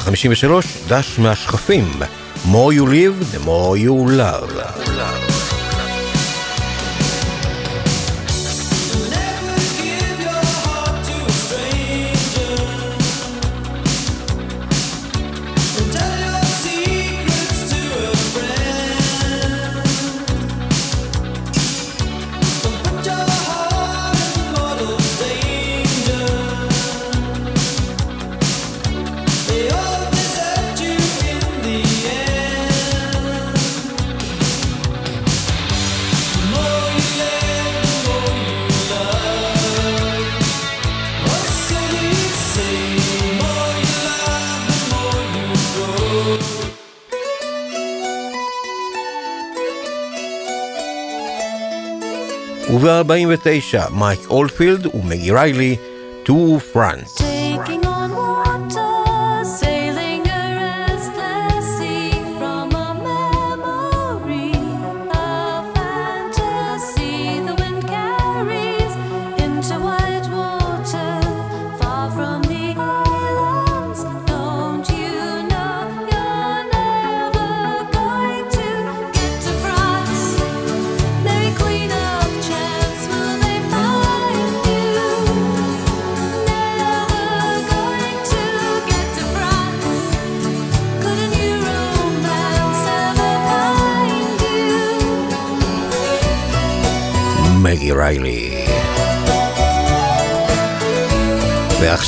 [0.04, 1.90] 53, דש מהשכפים,
[2.44, 4.84] more you live, the more you love.
[4.94, 5.23] רדיו
[53.10, 55.76] 1949, מייק אולפילד ומגי ריילי,
[56.22, 57.23] טו פרנס.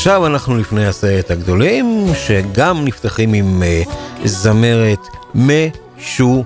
[0.07, 3.89] עכשיו אנחנו לפני הסרט הגדולים, שגם נפתחים עם uh,
[4.24, 6.45] זמרת משובחת.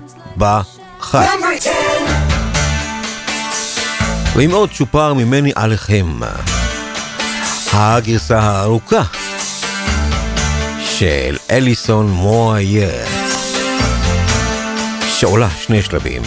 [4.35, 6.19] ועם עוד שופר ממני עליכם,
[7.73, 9.03] הגרסה הארוכה
[10.85, 13.05] של אליסון מוייר,
[15.07, 16.21] שעולה שני שלבים.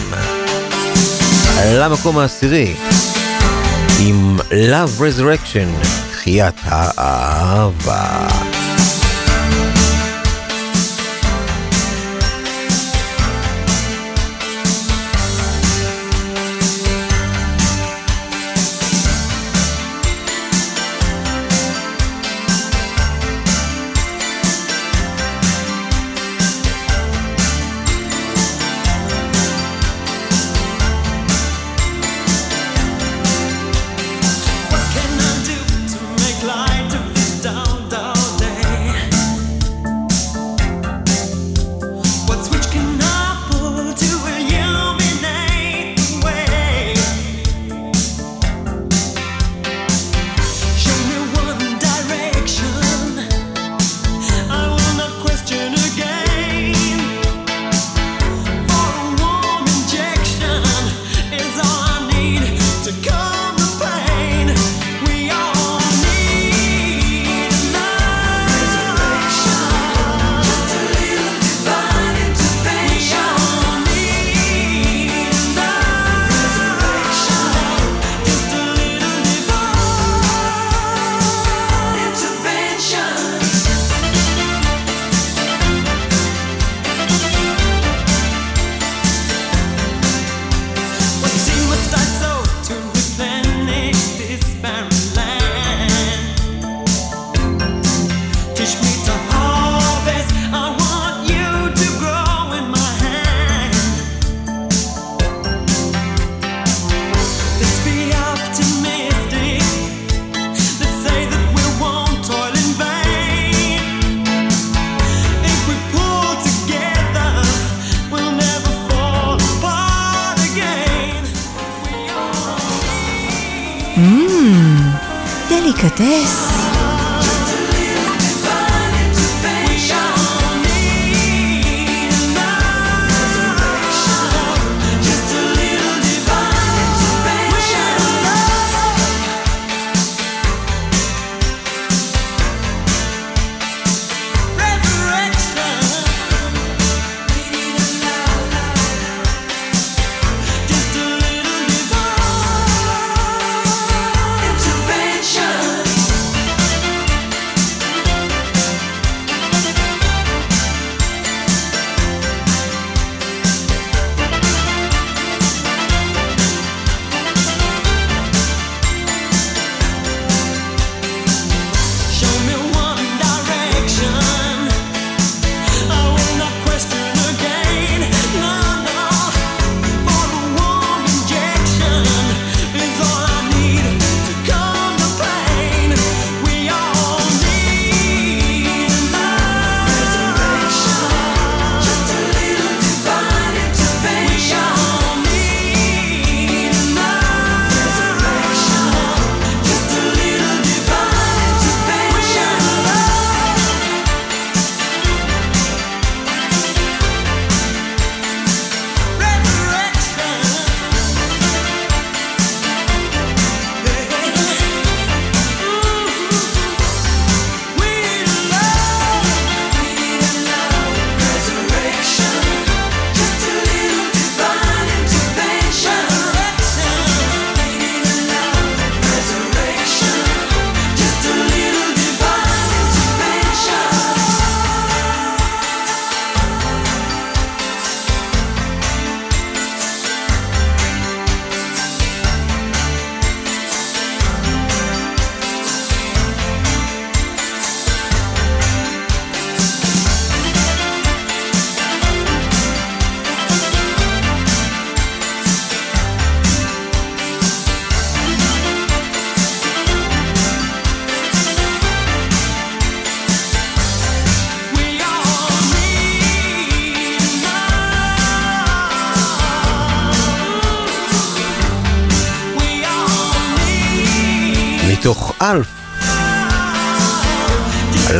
[1.65, 2.75] למקום העשירי,
[3.99, 5.85] עם Love Resurrection.
[6.25, 8.54] זכיית האהבה.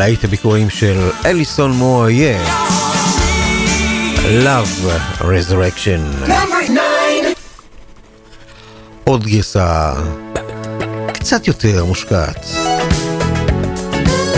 [0.05, 2.37] להיט הביקורים של אליסון מוהיה.
[4.43, 4.89] Love
[5.21, 6.31] Resurrection.
[9.03, 9.93] עוד גרסה
[11.13, 12.45] קצת יותר מושקעת.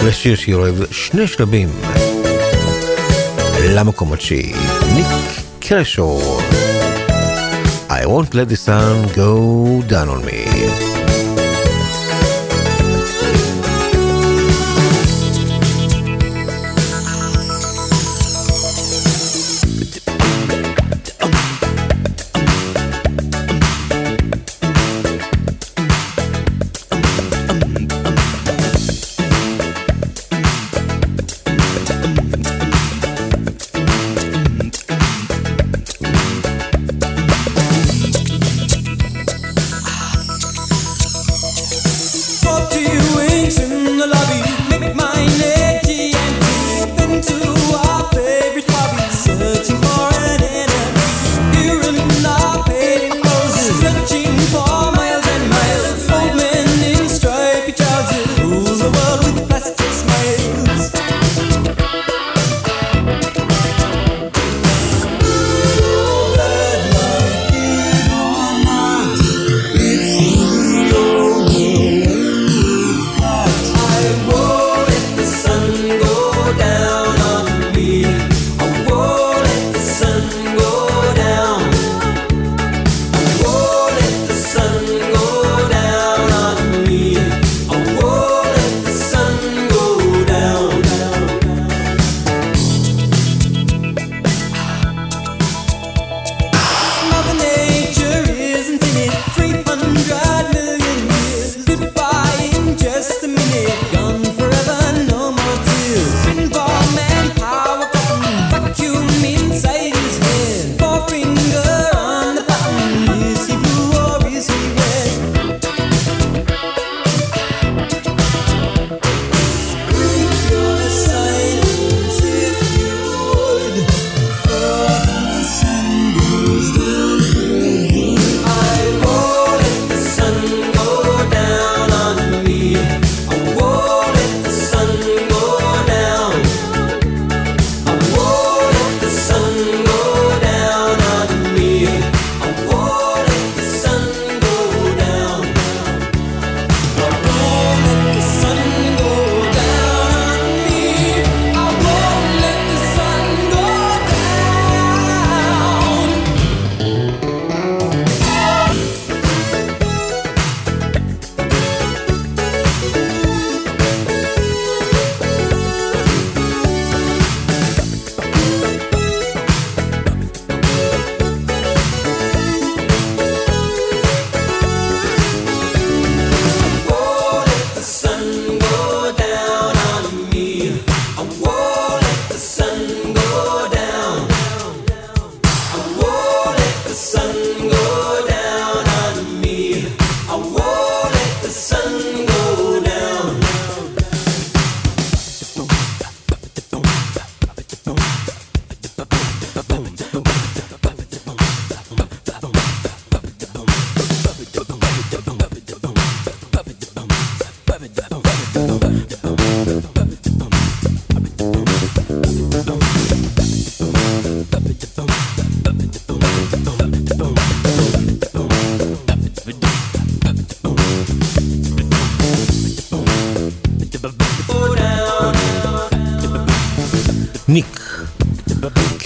[0.06, 1.70] לשיר שיורד שני שלבים
[3.70, 4.54] למקום התשיעי.
[4.94, 5.08] ניק
[5.60, 6.42] קרשור.
[7.90, 10.97] I won't let the sun go down on me.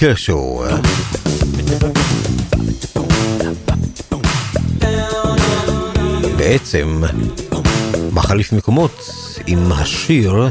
[0.02, 0.64] קרשו.
[6.38, 7.02] בעצם,
[8.12, 9.10] מחליף מקומות
[9.48, 10.48] עם השיר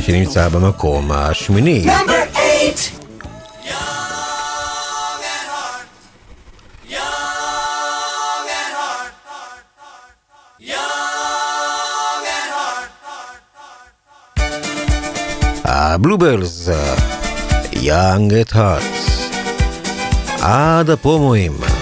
[0.00, 1.86] שנמצא במקום השמיני.
[16.16, 16.70] Bluebells,
[17.82, 18.84] Young at Heart.
[20.40, 21.73] А да!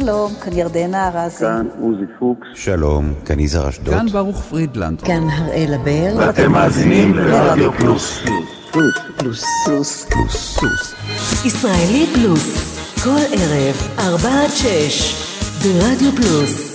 [0.00, 1.38] שלום, כאן ירדנה ארזי.
[1.38, 2.46] כאן עוזי פוקס.
[2.54, 3.94] שלום, כאן יזהר אשדוד.
[3.94, 5.00] כאן ברוך פרידלנד.
[5.00, 6.16] כאן הראל הבר.
[6.18, 8.22] ואתם מאזינים לרדיו פלוס.
[8.72, 8.94] פלוס.
[9.16, 9.44] פלוס.
[9.66, 10.04] פלוס.
[10.04, 10.58] פלוס.
[10.58, 10.94] פלוס.
[11.44, 12.74] ישראלי פלוס.
[13.04, 15.14] כל ערב, ארבע עד שש.
[15.62, 16.74] ברדיו פלוס.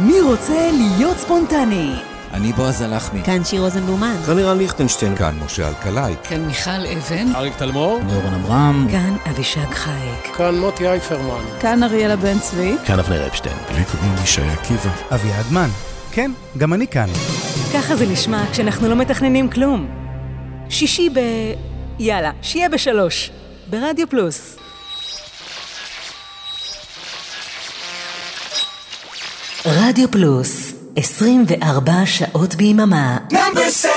[0.00, 2.09] מי רוצה להיות ספונטני?
[2.40, 3.22] אני בועז הלחמי.
[3.22, 4.16] כאן שיר רוזנבלומן.
[4.26, 5.16] כאן ערן ליכטנשטיין.
[5.16, 6.14] כאן משה אלקלעי.
[6.22, 7.34] כאן מיכל אבן.
[7.34, 8.00] אריק תלמור.
[8.04, 8.88] נורן אברהם.
[8.90, 10.36] כאן אבישג חייק.
[10.36, 11.44] כאן מוטי אייפרמן.
[11.60, 12.74] כאן אריאלה בן צבי.
[12.86, 13.56] כאן אבנר אפשטיין.
[13.74, 14.90] לי קוראים ישי עקיבא.
[15.14, 15.68] אביעד מן.
[16.12, 17.08] כן, גם אני כאן.
[17.74, 19.88] ככה זה נשמע כשאנחנו לא מתכננים כלום.
[20.68, 21.18] שישי ב...
[21.98, 23.30] יאללה, שיהיה בשלוש.
[23.70, 24.56] ברדיו פלוס.
[29.66, 30.79] רדיו פלוס.
[30.96, 33.18] 24 שעות ביממה.
[33.32, 33.90] נאמבר 7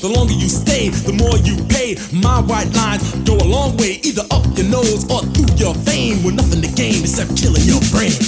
[0.00, 1.98] The longer you stay, the more you pay.
[2.12, 6.22] My white lines go a long way, either up your nose or through your vein.
[6.22, 8.27] With nothing to gain except killing your brain.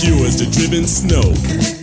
[0.00, 1.77] Pure as the driven snow.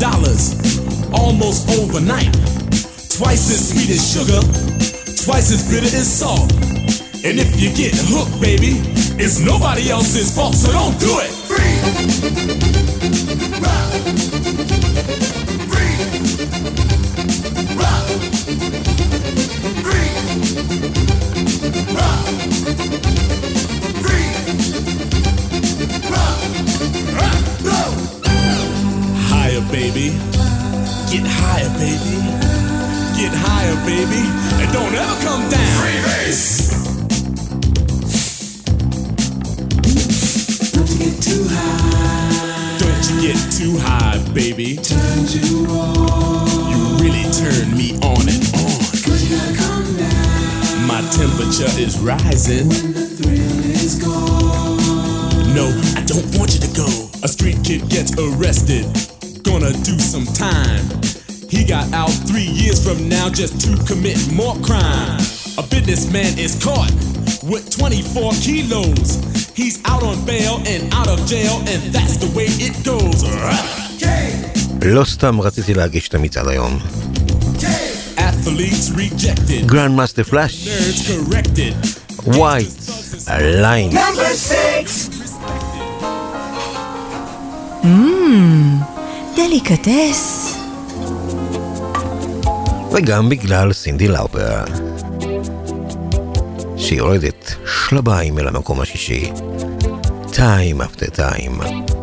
[0.00, 0.56] Dollars
[1.12, 2.32] almost overnight.
[3.12, 4.80] Twice as sweet as sugar
[5.24, 6.50] twice as bitter as salt.
[7.24, 8.80] And if you get hooked, baby,
[9.22, 11.30] it's nobody else's fault, so don't do it.
[13.62, 14.39] Higher,
[63.29, 65.19] now just to commit more crime.
[65.57, 66.91] A businessman is caught
[67.43, 69.21] with 24 kilos.
[69.53, 73.23] He's out on bail and out of jail, and that's the way it goes.
[74.81, 76.79] לא סתם רציתי להגיש את המצעד היום.
[78.17, 81.87] Athletes rejected, גרנד מאסטר פלאש, nerds corrected.
[82.27, 82.69] ווייט,
[83.31, 83.91] ליין.
[83.91, 85.09] Number six.
[87.83, 87.87] Mmm,
[89.35, 90.38] דליקטס.
[93.02, 94.64] וגם בגלל סינדי לאופר,
[96.76, 99.32] שיורדת שלביים אל המקום השישי,
[100.32, 101.99] time after time.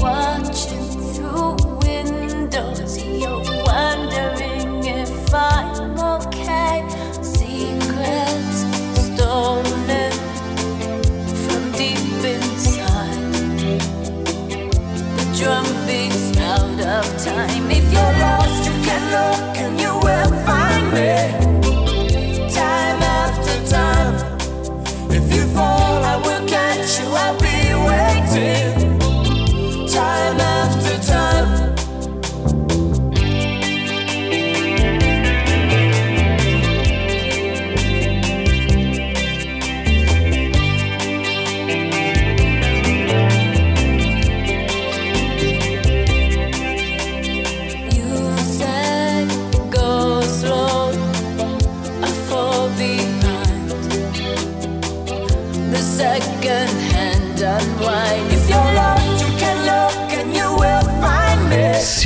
[0.00, 0.37] one.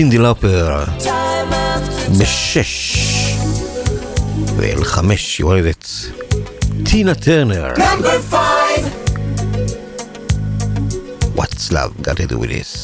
[0.03, 0.85] סינדי לאופר,
[2.20, 2.97] בשש
[4.57, 5.87] ולחמש יורדת
[6.85, 7.73] טינה טרנר.
[11.37, 12.82] What's love got to do with this?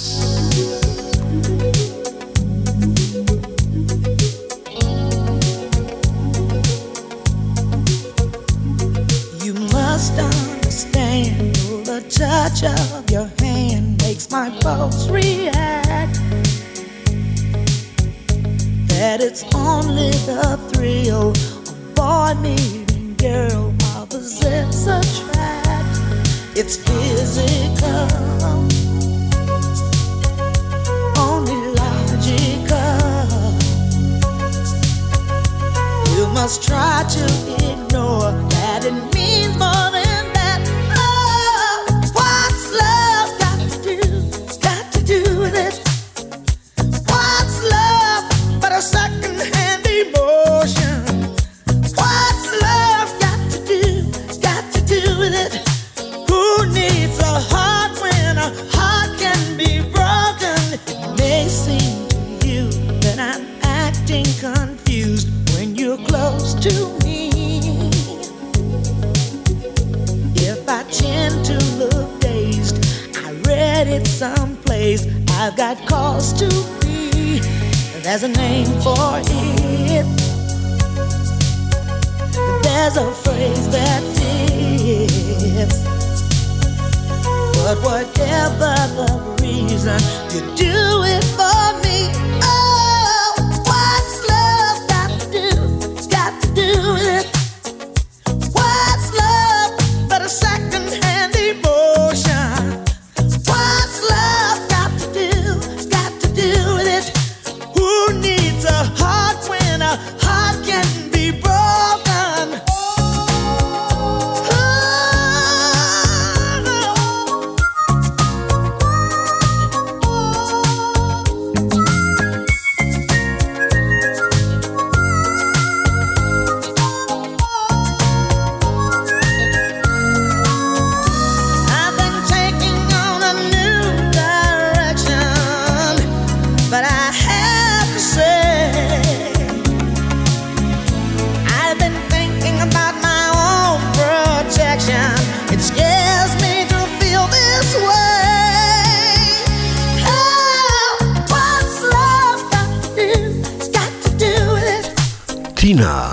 [155.61, 156.13] טינה.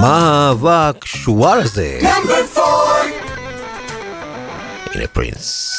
[0.00, 1.98] מה האהבה הקשורה לזה?
[4.94, 5.76] הנה פרינס.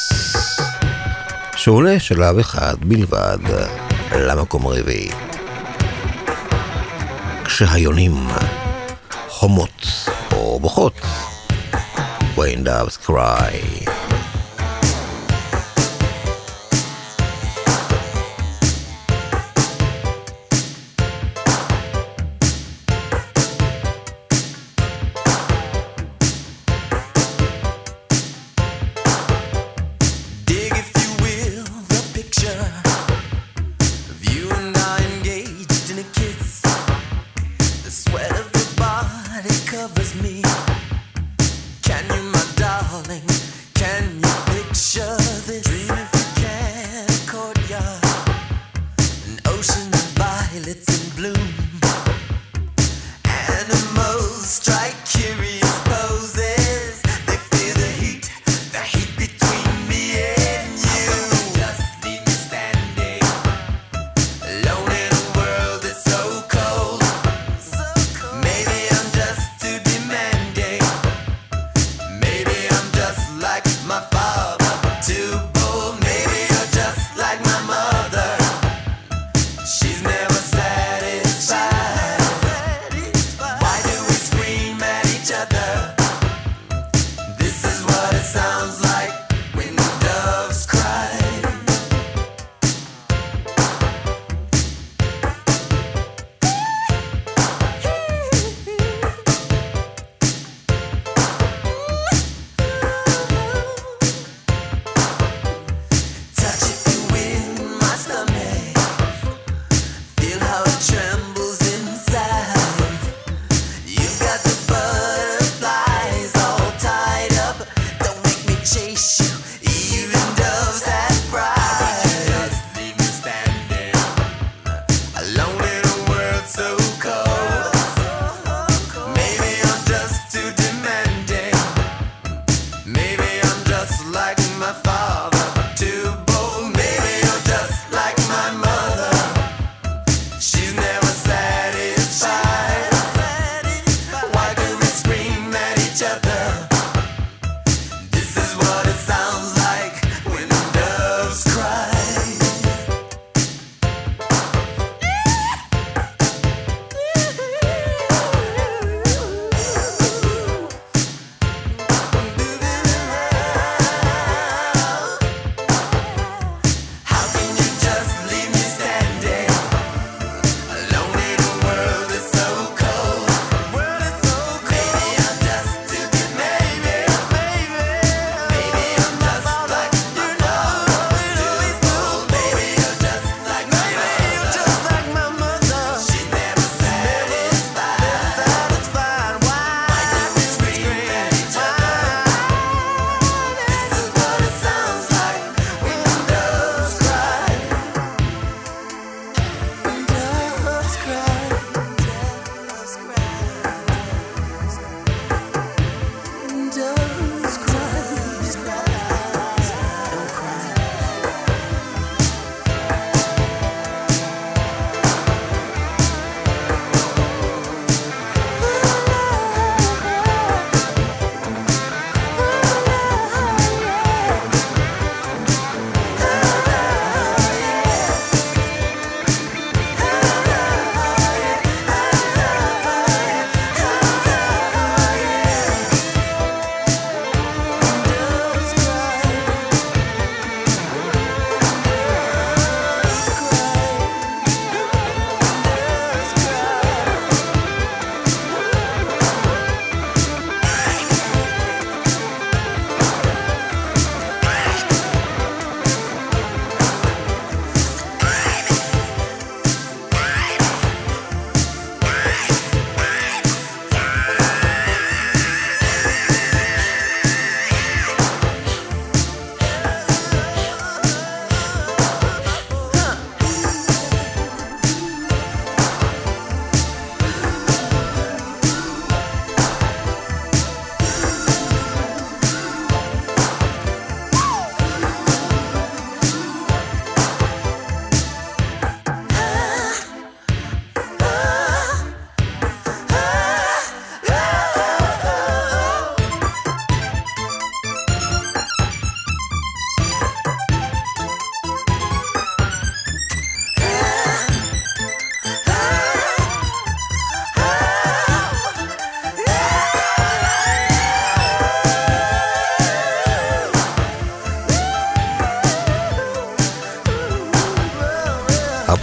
[1.56, 3.38] שעולה שלב אחד בלבד
[4.16, 5.10] למקום הרביעי.
[7.44, 8.28] כשהיונים
[9.28, 9.86] חומות
[10.32, 11.00] או בוכות,
[12.36, 13.82] When Doves Cry.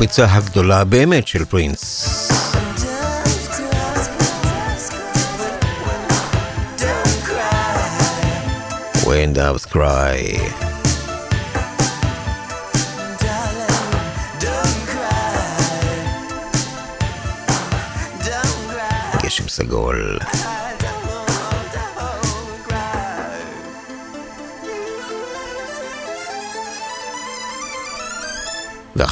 [0.09, 2.05] הפריצה הגדולה באמת של פרינס.
[9.05, 10.58] When doves cry.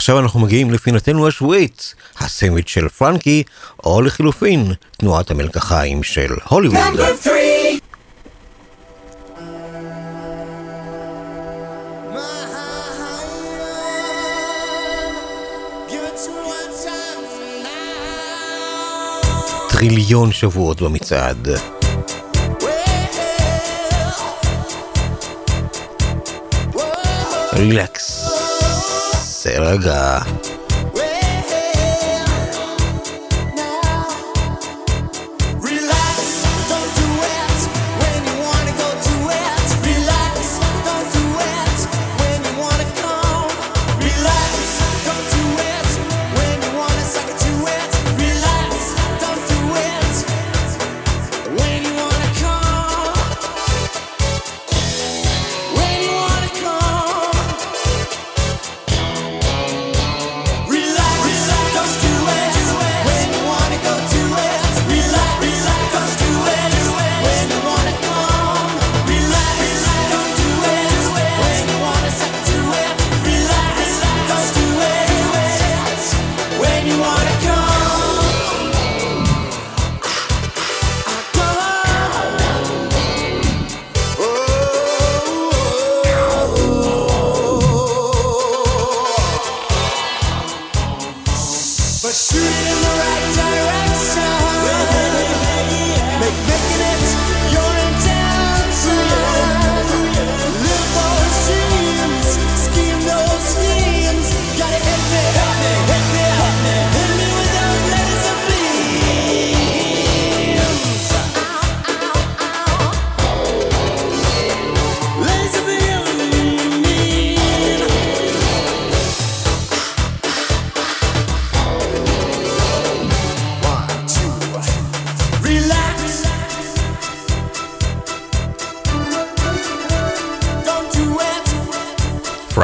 [0.07, 3.43] ועכשיו אנחנו מגיעים לפינתנו השבועית, הסנדוויץ' של פרנקי,
[3.83, 6.77] או לחילופין, תנועת המלקחיים של הוליווד.
[19.69, 21.47] טריליון שבועות במצעד.
[27.53, 28.16] רילקס.
[29.47, 30.17] סרגע.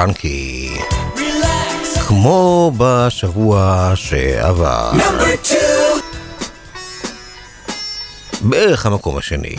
[0.03, 0.69] פרנקי.
[1.15, 1.99] Relax.
[2.07, 4.91] כמו בשבוע שעבר.
[8.41, 9.55] בערך המקום השני.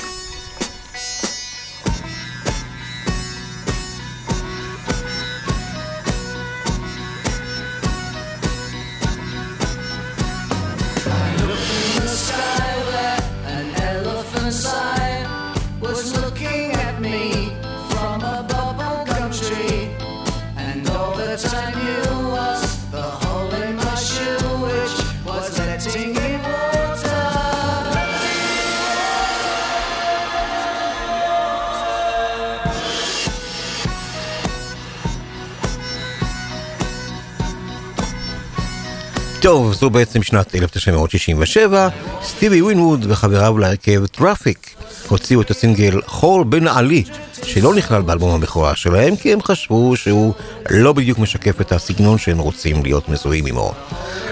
[39.84, 41.88] זו בעצם שנת 1967,
[42.22, 44.70] סטיבי ווינווד וחבריו להרכב טראפיק
[45.08, 47.04] הוציאו את הסינגל חור בנעלי,
[47.42, 50.34] שלא נכלל באלבום הבכורה שלהם, כי הם חשבו שהוא
[50.70, 53.72] לא בדיוק משקף את הסגנון שהם רוצים להיות מזוהים עמו.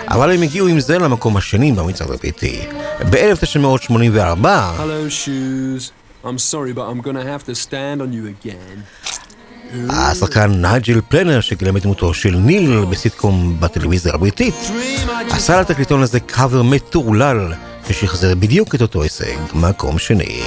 [0.08, 2.60] אבל הם הגיעו עם זה למקום השני במצעד הבריטי.
[3.10, 4.46] ב-1984,
[4.78, 5.08] Hello.
[6.24, 8.76] I'm sorry, but I'm gonna have to stand on you again.
[9.88, 14.54] השחקן נייג'ל פלנר, שגילם את דמותו של ניל בסיטקום בטלוויזיה הבריטית,
[15.30, 17.52] עשה לתקליטון הזה קאבר מטורלל,
[17.88, 20.42] ששחזר בדיוק את אותו הישג, מקום שני.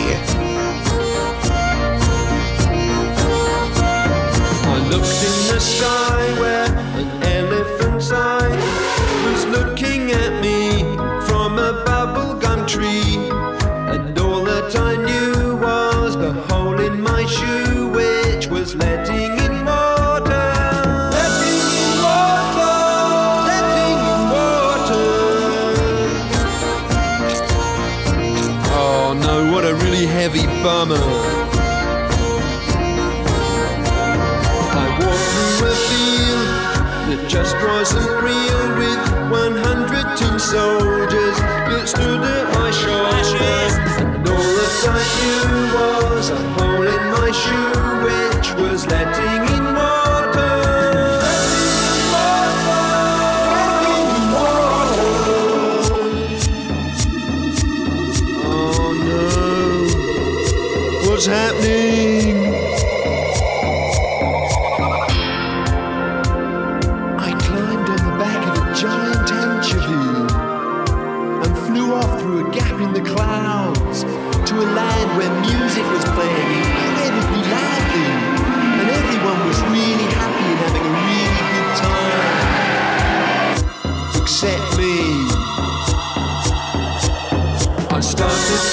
[4.64, 5.95] I looked in the sky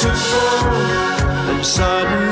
[0.05, 2.32] and suddenly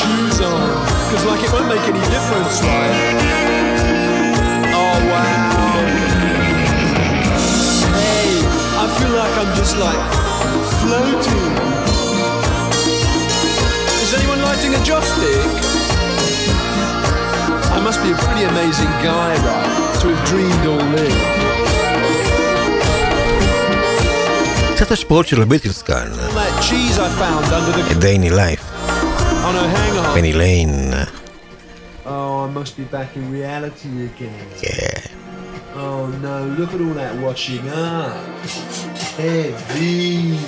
[0.00, 0.68] shoes on,
[1.06, 2.94] because like it won't make any difference, right?
[4.82, 5.82] Oh wow!
[8.00, 8.28] Hey,
[8.82, 10.02] I feel like I'm just like
[10.80, 11.52] floating.
[14.04, 15.44] Is anyone lighting a joss stick?
[17.76, 19.70] I must be a pretty amazing guy, right,
[20.00, 21.14] to have dreamed all this.
[24.74, 26.08] קצת השפעות של הביטלס כאן.
[26.12, 27.08] All that cheese I
[29.46, 30.14] Oh no, hang on.
[30.14, 30.92] בני ליין.
[32.06, 34.46] Oh, I must be back in reality again.
[34.62, 35.00] Yeah.
[35.76, 38.24] Oh no, look at all that washing up.
[39.16, 40.38] Heavy.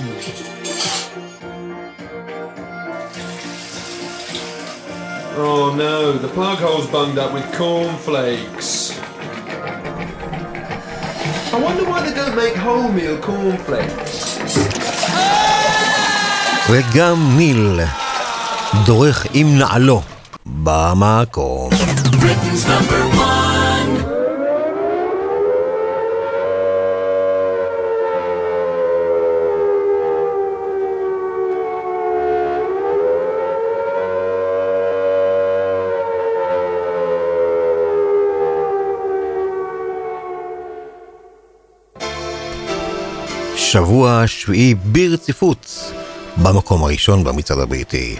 [5.45, 8.71] Oh no, the plug hole's bunged up with cornflakes.
[11.55, 14.19] I wonder why they don't make wholemeal cornflakes.
[16.71, 17.81] וגם ניל
[18.86, 20.02] דורך עם נעלו
[20.46, 21.70] במקום.
[43.56, 45.92] שבוע שביעי ברציפות
[46.38, 48.16] במקום הראשון במצעד הבריטי.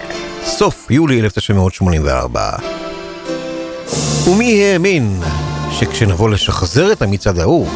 [0.48, 2.52] סוף יולי 1984.
[4.28, 5.20] ומי האמין
[5.72, 7.68] שכשנבוא לשחזר את המצעד ההוא,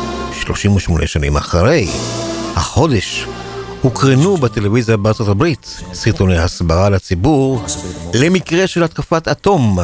[0.41, 1.87] 38 שנים אחרי,
[2.55, 3.25] החודש,
[3.81, 7.63] הוקרנו בטלוויזיה בארצות הברית סרטוני הסברה לציבור
[8.13, 9.79] למקרה של התקפת אטום.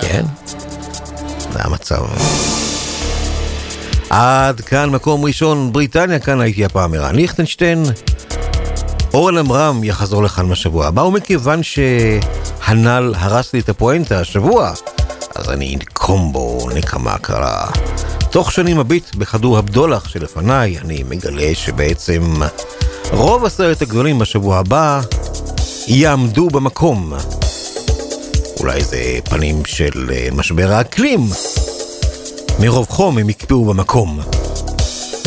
[0.00, 0.24] כן,
[1.52, 2.04] זה המצב.
[4.10, 7.82] עד כאן מקום ראשון, בריטניה, כאן הייתי הפעם ערן ליכטנשטיין.
[9.14, 14.72] אורן עמרם יחזור לכאן בשבוע הבא, ומכיוון שהנ"ל הרס לי את הפואנטה השבוע,
[15.34, 17.70] אז אני אנקום בו נקמה קרה.
[18.30, 22.34] תוך שאני מביט בכדור הבדולח שלפניי, אני מגלה שבעצם
[23.12, 25.00] רוב הסרט הגדולים בשבוע הבא
[25.86, 27.12] יעמדו במקום.
[28.60, 31.20] אולי זה פנים של אה, משבר האקלים.
[32.58, 34.20] מרוב חום הם יקפאו במקום.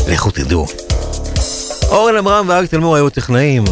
[0.08, 0.93] לכו תדעו.
[1.94, 3.64] אורן עמרם ואריק תלמור היו טכנאים,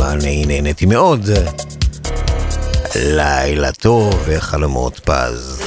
[0.00, 1.30] אני נהניתי מאוד.
[2.96, 5.62] לילה טוב וחלומות פז.